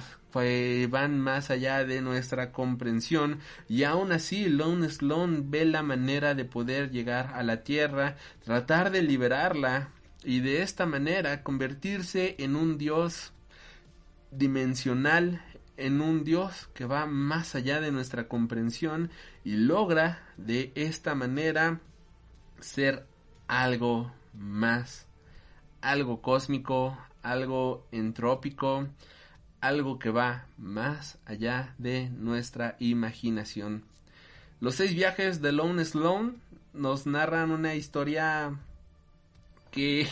van 0.89 1.19
más 1.19 1.49
allá 1.49 1.85
de 1.85 2.01
nuestra 2.01 2.51
comprensión 2.51 3.39
y 3.67 3.83
aún 3.83 4.11
así 4.11 4.49
Lone 4.49 4.89
Sloan 4.89 5.49
ve 5.49 5.65
la 5.65 5.81
manera 5.81 6.35
de 6.35 6.45
poder 6.45 6.91
llegar 6.91 7.31
a 7.33 7.43
la 7.43 7.63
Tierra, 7.63 8.17
tratar 8.43 8.91
de 8.91 9.01
liberarla 9.01 9.89
y 10.23 10.41
de 10.41 10.61
esta 10.61 10.85
manera 10.85 11.43
convertirse 11.43 12.35
en 12.39 12.55
un 12.55 12.77
dios 12.77 13.31
dimensional 14.31 15.41
en 15.77 16.01
un 16.01 16.23
Dios 16.23 16.69
que 16.73 16.85
va 16.85 17.05
más 17.05 17.55
allá 17.55 17.81
de 17.81 17.91
nuestra 17.91 18.27
comprensión 18.27 19.11
y 19.43 19.57
logra 19.57 20.23
de 20.37 20.71
esta 20.75 21.15
manera 21.15 21.81
ser 22.59 23.05
algo 23.47 24.11
más, 24.33 25.07
algo 25.81 26.21
cósmico, 26.21 26.97
algo 27.21 27.87
entrópico, 27.91 28.87
algo 29.67 29.99
que 29.99 30.10
va 30.10 30.47
más 30.58 31.17
allá 31.25 31.73
de 31.78 32.10
nuestra 32.10 32.75
imaginación. 32.80 33.84
Los 34.60 34.75
seis 34.75 34.93
viajes 34.93 35.41
de 35.41 35.51
Lone 35.51 35.84
Sloan 35.84 36.38
nos 36.73 37.06
narran 37.06 37.51
una 37.51 37.75
historia 37.75 38.60
que 39.71 40.08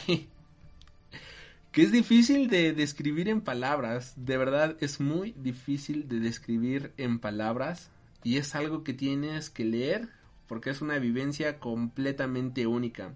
que 1.74 1.82
es 1.82 1.92
difícil 1.92 2.50
de 2.50 2.72
describir 2.72 3.28
en 3.30 3.42
palabras, 3.42 4.14
de 4.16 4.38
verdad 4.38 4.78
es 4.80 5.00
muy 5.00 5.34
difícil 5.38 6.08
de 6.08 6.20
describir 6.20 6.92
en 6.98 7.18
palabras 7.18 7.90
y 8.24 8.38
es 8.38 8.54
algo 8.54 8.84
que 8.84 8.94
tienes 8.94 9.50
que 9.50 9.66
leer 9.66 10.10
porque 10.48 10.70
es 10.70 10.82
una 10.82 11.00
vivencia 11.00 11.60
completamente 11.60 12.68
única. 12.68 13.16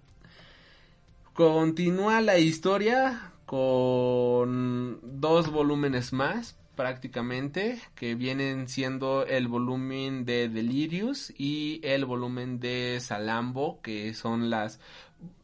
Continúa 1.34 2.20
la 2.20 2.38
historia 2.38 3.32
con 3.48 5.00
dos 5.02 5.50
volúmenes 5.50 6.12
más 6.12 6.58
prácticamente 6.76 7.80
que 7.94 8.14
vienen 8.14 8.68
siendo 8.68 9.24
el 9.24 9.48
volumen 9.48 10.26
de 10.26 10.50
Delirious 10.50 11.32
y 11.38 11.80
el 11.82 12.04
volumen 12.04 12.60
de 12.60 12.98
Salambo 13.00 13.80
que 13.80 14.12
son 14.12 14.50
las 14.50 14.80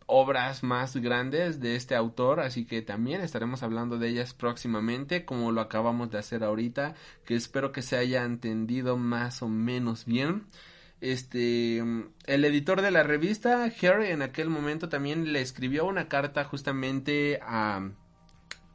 obras 0.05 0.63
más 0.63 0.95
grandes 0.97 1.61
de 1.61 1.77
este 1.77 1.95
autor, 1.95 2.41
así 2.41 2.67
que 2.67 2.83
también 2.83 3.23
estaremos 3.23 3.63
hablando 3.63 3.97
de 3.97 4.11
ellas 4.11 4.35
próximamente, 4.35 5.25
como 5.25 5.51
lo 5.51 5.63
acabamos 5.63 6.11
de 6.11 6.19
hacer 6.19 6.45
ahorita, 6.45 6.95
que 7.25 7.35
espero 7.37 7.73
que 7.73 7.81
se 7.81 7.97
haya 7.97 8.23
entendido 8.23 8.99
más 8.99 9.41
o 9.41 9.49
menos 9.49 10.05
bien. 10.05 10.45
Este, 11.05 11.83
el 12.25 12.45
editor 12.47 12.81
de 12.81 12.91
la 12.91 13.03
revista, 13.03 13.65
Harry, 13.65 14.07
en 14.07 14.23
aquel 14.23 14.49
momento 14.49 14.89
también 14.89 15.35
le 15.35 15.43
escribió 15.43 15.85
una 15.85 16.09
carta 16.09 16.45
justamente 16.45 17.41
a, 17.43 17.91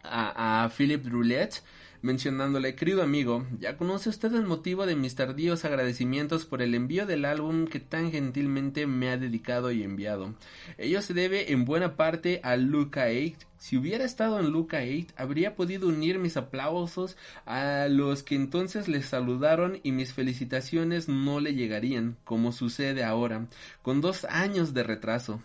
a, 0.04 0.64
a 0.64 0.70
Philip 0.70 1.08
Roulette 1.08 1.64
mencionándole, 2.02 2.76
querido 2.76 3.04
amigo, 3.04 3.46
ya 3.60 3.78
conoce 3.78 4.10
usted 4.10 4.34
el 4.34 4.44
motivo 4.44 4.86
de 4.86 4.96
mis 4.96 5.16
tardíos 5.16 5.66
agradecimientos 5.66 6.46
por 6.46 6.62
el 6.62 6.74
envío 6.76 7.06
del 7.06 7.26
álbum 7.26 7.66
que 7.68 7.80
tan 7.80 8.12
gentilmente 8.12 8.88
me 8.88 9.10
ha 9.10 9.18
dedicado 9.18 9.72
y 9.72 9.84
enviado. 9.84 10.34
Ello 10.78 11.02
se 11.02 11.14
debe 11.14 11.52
en 11.52 11.66
buena 11.66 11.96
parte 11.96 12.40
a 12.44 12.56
Luca 12.56 13.08
8. 13.10 13.38
Si 13.58 13.76
hubiera 13.76 14.06
estado 14.06 14.40
en 14.40 14.52
Luca 14.52 14.80
8, 14.82 15.14
habría 15.18 15.56
podido 15.56 15.90
unir 15.90 16.18
mis 16.20 16.38
aplausos 16.38 17.18
a 17.46 17.88
los 17.90 18.24
que 18.24 18.36
entonces 18.36 18.88
le 18.88 19.02
saludaron 19.02 19.80
y 19.84 19.92
mis 19.92 20.14
felicitaciones 20.14 21.10
no 21.10 21.42
le 21.42 21.54
llegarían, 21.54 22.16
como 22.24 22.54
sucede 22.54 23.04
ahora, 23.04 23.48
con 23.82 24.00
dos 24.00 24.24
años 24.26 24.74
de 24.74 24.84
retraso. 24.84 25.42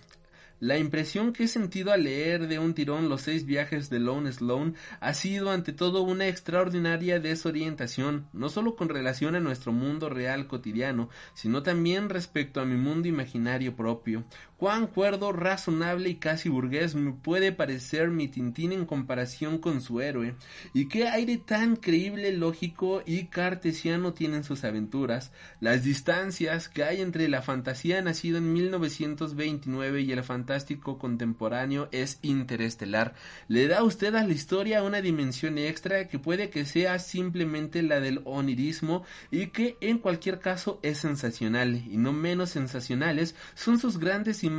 La 0.61 0.79
impresión 0.79 1.33
que 1.33 1.45
he 1.45 1.49
sentido 1.49 1.93
al 1.93 2.05
leer 2.05 2.47
de 2.47 2.59
un 2.61 2.75
tirón 2.75 3.09
los 3.09 3.23
seis 3.23 3.45
viajes 3.45 3.91
de 3.91 3.99
Lone 3.99 4.33
Sloan 4.33 4.77
ha 5.01 5.13
sido 5.13 5.51
ante 5.51 5.73
todo 5.73 6.03
una 6.03 6.29
extraordinaria 6.29 7.19
desorientación, 7.19 8.29
no 8.33 8.49
solo 8.49 8.77
con 8.77 8.89
relación 8.89 9.35
a 9.35 9.41
nuestro 9.41 9.73
mundo 9.73 10.09
real 10.09 10.47
cotidiano, 10.47 11.11
sino 11.35 11.63
también 11.63 12.09
respecto 12.09 12.61
a 12.61 12.65
mi 12.65 12.77
mundo 12.77 13.09
imaginario 13.09 13.75
propio. 13.75 14.25
Cuán 14.65 14.87
cuerdo, 14.87 15.31
razonable 15.31 16.09
y 16.09 16.15
casi 16.15 16.49
burgués 16.49 16.95
me 16.95 17.13
puede 17.13 17.53
parecer 17.53 18.09
mi 18.09 18.29
Tintín 18.29 18.73
en 18.73 18.87
comparación 18.87 19.59
con 19.59 19.83
su 19.83 20.01
héroe, 20.01 20.37
y 20.73 20.89
qué 20.89 21.07
aire 21.07 21.37
tan 21.37 21.77
creíble, 21.77 22.33
lógico 22.33 23.03
y 23.05 23.25
cartesiano 23.25 24.15
tienen 24.15 24.43
sus 24.43 24.65
aventuras, 24.65 25.33
las 25.61 25.85
distancias 25.85 26.71
que 26.71 26.83
hay 26.83 27.03
entre 27.03 27.29
la 27.29 27.43
fantasía 27.43 28.01
nacida 28.01 28.39
en 28.39 28.55
1929 28.55 30.01
y 30.01 30.13
el 30.13 30.25
fantástico 30.25 30.97
contemporáneo 30.97 31.91
es 31.93 32.19
interestelar. 32.23 33.13
Le 33.49 33.69
da 33.69 33.83
usted 33.83 34.15
a 34.15 34.27
la 34.27 34.33
historia 34.33 34.83
una 34.83 35.03
dimensión 35.03 35.59
extra 35.59 36.09
que 36.09 36.19
puede 36.19 36.49
que 36.49 36.65
sea 36.65 36.99
simplemente 37.01 37.83
la 37.83 38.01
del 38.01 38.23
onirismo 38.25 39.05
y 39.31 39.49
que 39.49 39.77
en 39.83 39.99
cualquier 39.99 40.39
caso 40.39 40.81
es 40.83 40.97
sensacional, 40.97 41.83
y 41.87 41.99
no 41.99 42.15
menos 42.15 42.49
sensacionales 42.49 43.35
son 43.55 43.79
sus 43.79 43.99
grandes 43.99 44.43
imágenes 44.43 44.54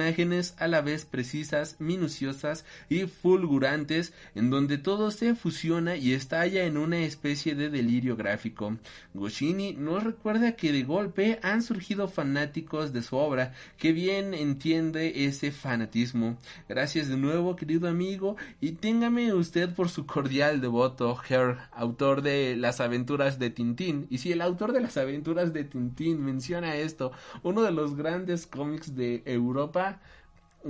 a 0.57 0.67
la 0.67 0.81
vez 0.81 1.05
precisas, 1.05 1.77
minuciosas 1.79 2.65
y 2.89 3.05
fulgurantes, 3.05 4.13
en 4.35 4.49
donde 4.49 4.77
todo 4.77 5.11
se 5.11 5.35
fusiona 5.35 5.95
y 5.95 6.13
estalla 6.13 6.65
en 6.65 6.77
una 6.77 6.99
especie 6.99 7.55
de 7.55 7.69
delirio 7.69 8.15
gráfico. 8.15 8.77
Goscinny 9.13 9.73
nos 9.73 10.03
recuerda 10.03 10.53
que 10.53 10.71
de 10.71 10.83
golpe 10.83 11.39
han 11.41 11.61
surgido 11.61 12.07
fanáticos 12.07 12.93
de 12.93 13.01
su 13.01 13.15
obra, 13.15 13.53
que 13.77 13.93
bien 13.93 14.33
entiende 14.33 15.25
ese 15.25 15.51
fanatismo. 15.51 16.37
Gracias 16.67 17.07
de 17.07 17.17
nuevo, 17.17 17.55
querido 17.55 17.87
amigo, 17.87 18.35
y 18.61 18.73
téngame 18.73 19.33
usted 19.33 19.73
por 19.73 19.89
su 19.89 20.05
cordial 20.05 20.61
devoto, 20.61 21.17
Herr, 21.27 21.57
autor 21.71 22.21
de 22.21 22.55
Las 22.55 22.79
aventuras 22.79 23.39
de 23.39 23.49
Tintín. 23.49 24.07
Y 24.09 24.17
si 24.19 24.31
el 24.31 24.41
autor 24.41 24.73
de 24.73 24.81
Las 24.81 24.97
aventuras 24.97 25.53
de 25.53 25.63
Tintín 25.63 26.23
menciona 26.23 26.75
esto, 26.75 27.11
uno 27.43 27.63
de 27.63 27.71
los 27.71 27.95
grandes 27.95 28.45
cómics 28.45 28.95
de 28.95 29.23
Europa, 29.25 29.74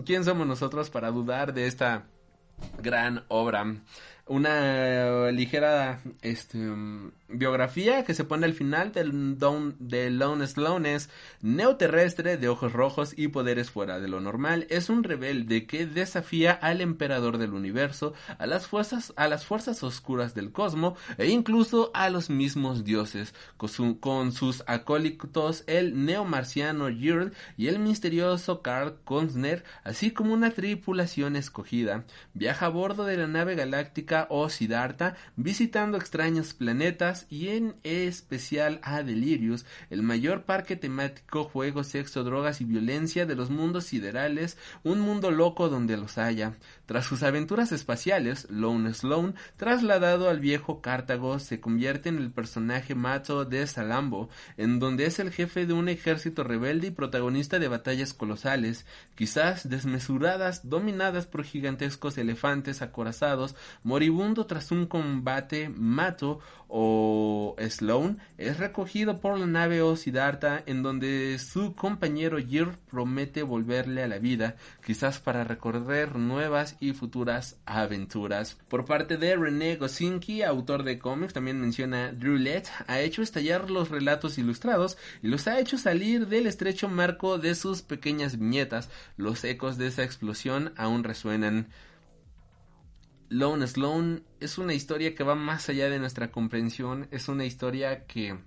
¿quién 0.05 0.23
somos 0.23 0.47
nosotros 0.47 0.89
para 0.89 1.11
dudar 1.11 1.53
de 1.53 1.67
esta 1.67 2.05
gran 2.81 3.23
obra? 3.27 3.65
Una 4.27 5.29
ligera 5.29 6.01
este, 6.23 6.57
biografía 7.27 8.03
que 8.03 8.15
se 8.15 8.23
pone 8.23 8.45
al 8.45 8.53
final 8.53 8.91
del 8.91 9.37
don, 9.37 9.75
de 9.79 10.09
Lone 10.09 10.47
Sloan 10.47 10.87
es 10.87 11.11
neoterrestre 11.41 12.37
de 12.37 12.49
ojos 12.49 12.73
rojos 12.73 13.13
y 13.15 13.27
poderes 13.27 13.69
fuera 13.69 13.99
de 13.99 14.07
lo 14.07 14.21
normal. 14.21 14.65
Es 14.71 14.89
un 14.89 15.03
rebelde 15.03 15.67
que 15.67 15.85
desafía 15.85 16.53
al 16.53 16.81
emperador 16.81 17.37
del 17.37 17.53
universo, 17.53 18.13
a 18.39 18.47
las 18.47 18.65
fuerzas, 18.65 19.13
a 19.15 19.27
las 19.27 19.45
fuerzas 19.45 19.83
oscuras 19.83 20.33
del 20.33 20.51
cosmos 20.51 20.97
e 21.19 21.27
incluso 21.27 21.91
a 21.93 22.09
los 22.09 22.31
mismos 22.31 22.83
dioses, 22.83 23.35
con, 23.99 24.31
sus 24.31 24.63
acólitos 24.65 25.63
el 25.67 26.05
neomarciano 26.05 26.89
Girl 26.89 27.33
y 27.57 27.67
el 27.67 27.77
misterioso 27.77 28.61
Karl 28.61 28.97
Konsner, 29.03 29.63
así 29.83 30.11
como 30.11 30.33
una 30.33 30.51
tripulación 30.51 31.35
escogida. 31.35 32.05
Viaja 32.33 32.67
a 32.67 32.69
bordo 32.69 33.05
de 33.05 33.17
la 33.17 33.27
nave 33.27 33.55
galáctica 33.55 34.14
o 34.29 34.49
Siddhartha, 34.49 35.15
visitando 35.35 35.97
extraños 35.97 36.53
planetas 36.53 37.25
y 37.29 37.49
en 37.49 37.75
especial 37.83 38.79
a 38.83 39.03
Delirious, 39.03 39.65
el 39.89 40.01
mayor 40.01 40.43
parque 40.43 40.75
temático 40.75 41.43
juego, 41.43 41.83
sexo, 41.83 42.23
drogas 42.23 42.61
y 42.61 42.65
violencia 42.65 43.25
de 43.25 43.35
los 43.35 43.49
mundos 43.49 43.85
siderales, 43.85 44.57
un 44.83 44.99
mundo 45.01 45.31
loco 45.31 45.69
donde 45.69 45.97
los 45.97 46.17
haya. 46.17 46.53
Tras 46.85 47.05
sus 47.05 47.23
aventuras 47.23 47.71
espaciales, 47.71 48.47
Lone 48.49 48.93
Sloan, 48.93 49.35
trasladado 49.57 50.29
al 50.29 50.39
viejo 50.39 50.81
Cartago, 50.81 51.39
se 51.39 51.59
convierte 51.59 52.09
en 52.09 52.17
el 52.17 52.31
personaje 52.31 52.93
macho 52.93 53.43
de 53.43 53.65
Salambo, 53.65 54.29
en 54.57 54.79
donde 54.79 55.05
es 55.05 55.19
el 55.19 55.31
jefe 55.31 55.65
de 55.65 55.73
un 55.73 55.89
ejército 55.89 56.43
rebelde 56.43 56.87
y 56.87 56.91
protagonista 56.91 57.57
de 57.57 57.67
batallas 57.67 58.13
colosales, 58.13 58.85
quizás 59.15 59.67
desmesuradas, 59.67 60.69
dominadas 60.69 61.25
por 61.25 61.43
gigantescos 61.43 62.17
elefantes 62.17 62.81
acorazados, 62.81 63.55
moribundo 63.83 64.45
tras 64.45 64.71
un 64.71 64.85
combate, 64.85 65.69
Mato 65.69 66.39
o 66.77 67.55
Sloan 67.69 68.19
es 68.37 68.57
recogido 68.57 69.21
por 69.21 69.39
la 69.39 69.45
nave 69.45 69.81
Osidarta 69.81 70.61
en 70.65 70.83
donde 70.83 71.39
su 71.39 71.73
compañero 71.73 72.37
Jir 72.37 72.77
promete 72.91 73.43
volverle 73.43 74.03
a 74.03 74.09
la 74.09 74.19
vida, 74.19 74.57
quizás 74.85 75.19
para 75.19 75.45
recorrer 75.45 76.17
nuevas 76.17 76.75
y 76.81 76.91
futuras 76.91 77.55
aventuras. 77.65 78.57
Por 78.67 78.83
parte 78.83 79.15
de 79.15 79.37
René 79.37 79.77
Gosinski, 79.77 80.43
autor 80.43 80.83
de 80.83 80.99
cómics, 80.99 81.31
también 81.31 81.61
menciona 81.61 82.11
Drew 82.11 82.35
ha 82.87 82.99
hecho 82.99 83.21
estallar 83.21 83.71
los 83.71 83.87
relatos 83.87 84.37
ilustrados 84.37 84.97
y 85.23 85.29
los 85.29 85.47
ha 85.47 85.61
hecho 85.61 85.77
salir 85.77 86.27
del 86.27 86.45
estrecho 86.45 86.89
marco 86.89 87.37
de 87.37 87.55
sus 87.55 87.83
pequeñas 87.83 88.37
viñetas. 88.37 88.89
Los 89.15 89.45
ecos 89.45 89.77
de 89.77 89.87
esa 89.87 90.03
explosión 90.03 90.73
aún 90.75 91.05
resuenan. 91.05 91.69
Lone 93.29 93.65
Sloan 93.67 94.23
es 94.39 94.57
una 94.57 94.73
historia 94.73 95.15
que 95.15 95.23
va 95.23 95.35
más 95.35 95.67
allá 95.69 95.89
de 95.89 95.99
nuestra 95.99 96.31
comprensión, 96.31 97.07
es 97.11 97.27
una 97.27 97.45
historia 97.45 98.05
que 98.05 98.37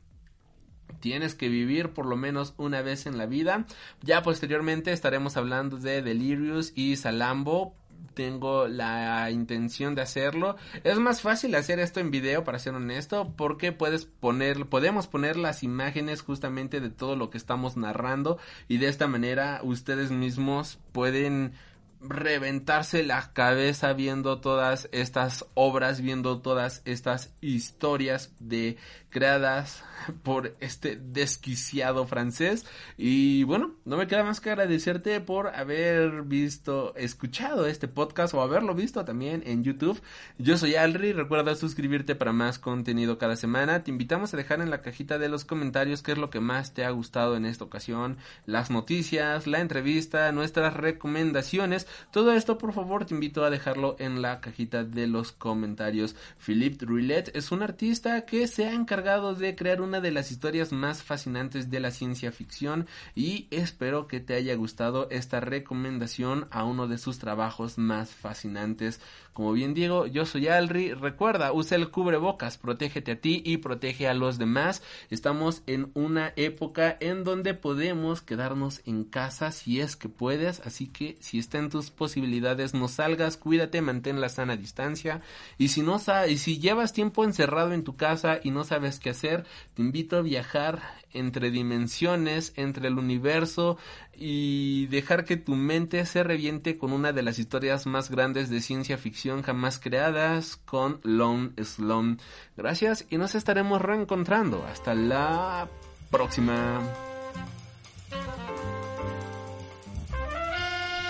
tienes 1.00 1.34
que 1.34 1.48
vivir 1.48 1.90
por 1.90 2.06
lo 2.06 2.16
menos 2.16 2.54
una 2.56 2.82
vez 2.82 3.06
en 3.06 3.18
la 3.18 3.26
vida. 3.26 3.66
Ya 4.02 4.22
posteriormente 4.22 4.92
estaremos 4.92 5.36
hablando 5.36 5.76
de 5.76 6.02
Delirious 6.02 6.72
y 6.74 6.96
Salambo. 6.96 7.74
Tengo 8.14 8.66
la 8.68 9.30
intención 9.30 9.94
de 9.94 10.02
hacerlo. 10.02 10.56
Es 10.82 10.98
más 10.98 11.20
fácil 11.20 11.54
hacer 11.54 11.78
esto 11.78 12.00
en 12.00 12.10
video, 12.10 12.42
para 12.44 12.58
ser 12.58 12.74
honesto, 12.74 13.32
porque 13.36 13.70
puedes 13.72 14.06
poner, 14.06 14.66
podemos 14.66 15.06
poner 15.06 15.36
las 15.36 15.62
imágenes 15.62 16.22
justamente 16.22 16.80
de 16.80 16.90
todo 16.90 17.16
lo 17.16 17.30
que 17.30 17.38
estamos 17.38 17.76
narrando 17.76 18.38
y 18.66 18.78
de 18.78 18.88
esta 18.88 19.06
manera 19.06 19.60
ustedes 19.62 20.10
mismos 20.10 20.78
pueden 20.92 21.52
reventarse 22.00 23.02
la 23.02 23.32
cabeza 23.32 23.92
viendo 23.92 24.40
todas 24.40 24.88
estas 24.92 25.46
obras, 25.54 26.00
viendo 26.00 26.40
todas 26.40 26.82
estas 26.84 27.34
historias 27.40 28.32
de 28.38 28.76
creadas 29.10 29.82
por 30.22 30.56
este 30.60 30.96
desquiciado 30.96 32.06
francés. 32.06 32.66
Y 32.96 33.44
bueno, 33.44 33.74
no 33.84 33.96
me 33.96 34.06
queda 34.06 34.24
más 34.24 34.40
que 34.40 34.50
agradecerte 34.50 35.20
por 35.20 35.48
haber 35.48 36.22
visto, 36.22 36.94
escuchado 36.96 37.66
este 37.66 37.88
podcast 37.88 38.34
o 38.34 38.42
haberlo 38.42 38.74
visto 38.74 39.04
también 39.04 39.42
en 39.46 39.64
YouTube. 39.64 40.00
Yo 40.38 40.56
soy 40.56 40.76
Alri, 40.76 41.12
recuerda 41.12 41.54
suscribirte 41.54 42.14
para 42.14 42.32
más 42.32 42.58
contenido 42.58 43.18
cada 43.18 43.36
semana. 43.36 43.84
Te 43.84 43.90
invitamos 43.90 44.32
a 44.32 44.36
dejar 44.36 44.60
en 44.60 44.70
la 44.70 44.82
cajita 44.82 45.18
de 45.18 45.28
los 45.28 45.44
comentarios 45.44 46.02
qué 46.02 46.12
es 46.12 46.18
lo 46.18 46.30
que 46.30 46.40
más 46.40 46.74
te 46.74 46.84
ha 46.84 46.90
gustado 46.90 47.36
en 47.36 47.44
esta 47.44 47.64
ocasión, 47.64 48.18
las 48.46 48.70
noticias, 48.70 49.46
la 49.46 49.60
entrevista, 49.60 50.30
nuestras 50.32 50.74
recomendaciones. 50.74 51.86
Todo 52.10 52.32
esto, 52.32 52.58
por 52.58 52.72
favor, 52.72 53.04
te 53.04 53.14
invito 53.14 53.44
a 53.44 53.50
dejarlo 53.50 53.96
en 53.98 54.22
la 54.22 54.40
cajita 54.40 54.84
de 54.84 55.06
los 55.06 55.32
comentarios. 55.32 56.16
Philippe 56.38 56.84
Drouillet 56.84 57.34
es 57.34 57.52
un 57.52 57.62
artista 57.62 58.24
que 58.24 58.46
se 58.46 58.66
ha 58.66 58.72
encargado 58.72 58.97
de 58.98 59.54
crear 59.54 59.80
una 59.80 60.00
de 60.00 60.10
las 60.10 60.32
historias 60.32 60.72
más 60.72 61.04
fascinantes 61.04 61.70
de 61.70 61.78
la 61.78 61.92
ciencia 61.92 62.32
ficción 62.32 62.88
y 63.14 63.46
espero 63.52 64.08
que 64.08 64.18
te 64.18 64.34
haya 64.34 64.56
gustado 64.56 65.08
esta 65.10 65.38
recomendación 65.38 66.48
a 66.50 66.64
uno 66.64 66.88
de 66.88 66.98
sus 66.98 67.18
trabajos 67.20 67.78
más 67.78 68.10
fascinantes. 68.10 69.00
Como 69.38 69.52
bien 69.52 69.72
digo, 69.72 70.08
yo 70.08 70.26
soy 70.26 70.48
Alri, 70.48 70.94
recuerda, 70.94 71.52
usa 71.52 71.76
el 71.76 71.92
cubrebocas, 71.92 72.58
protégete 72.58 73.12
a 73.12 73.20
ti 73.20 73.40
y 73.44 73.58
protege 73.58 74.08
a 74.08 74.12
los 74.12 74.36
demás. 74.36 74.82
Estamos 75.10 75.62
en 75.68 75.92
una 75.94 76.32
época 76.34 76.96
en 76.98 77.22
donde 77.22 77.54
podemos 77.54 78.20
quedarnos 78.20 78.80
en 78.84 79.04
casa 79.04 79.52
si 79.52 79.80
es 79.80 79.94
que 79.94 80.08
puedes, 80.08 80.58
así 80.66 80.88
que 80.88 81.18
si 81.20 81.38
está 81.38 81.58
en 81.58 81.70
tus 81.70 81.92
posibilidades 81.92 82.74
no 82.74 82.88
salgas, 82.88 83.36
cuídate, 83.36 83.80
mantén 83.80 84.20
la 84.20 84.28
sana 84.28 84.56
distancia. 84.56 85.20
Y 85.56 85.68
si 85.68 85.82
no 85.82 86.02
y 86.28 86.38
si 86.38 86.58
llevas 86.58 86.92
tiempo 86.92 87.22
encerrado 87.22 87.74
en 87.74 87.84
tu 87.84 87.94
casa 87.94 88.40
y 88.42 88.50
no 88.50 88.64
sabes 88.64 88.98
qué 88.98 89.10
hacer, 89.10 89.44
te 89.74 89.82
invito 89.82 90.16
a 90.16 90.22
viajar 90.22 90.82
entre 91.12 91.50
dimensiones, 91.50 92.52
entre 92.56 92.88
el 92.88 92.98
universo 92.98 93.78
y 94.14 94.86
dejar 94.86 95.24
que 95.24 95.36
tu 95.36 95.54
mente 95.54 96.04
se 96.06 96.24
reviente 96.24 96.76
con 96.76 96.92
una 96.92 97.12
de 97.12 97.22
las 97.22 97.38
historias 97.38 97.86
más 97.86 98.10
grandes 98.10 98.50
de 98.50 98.60
ciencia 98.60 98.98
ficción 98.98 99.27
jamás 99.42 99.78
creadas 99.78 100.56
con 100.64 101.00
Lone 101.02 101.50
Sloan. 101.62 102.18
Gracias 102.56 103.06
y 103.10 103.18
nos 103.18 103.34
estaremos 103.34 103.80
reencontrando. 103.80 104.64
Hasta 104.64 104.94
la 104.94 105.68
próxima. 106.10 106.80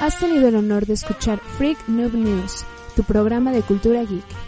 Has 0.00 0.18
tenido 0.18 0.48
el 0.48 0.56
honor 0.56 0.86
de 0.86 0.94
escuchar 0.94 1.40
Freak 1.40 1.88
Noob 1.88 2.14
News, 2.14 2.64
tu 2.94 3.02
programa 3.02 3.52
de 3.52 3.62
cultura 3.62 4.02
geek. 4.02 4.47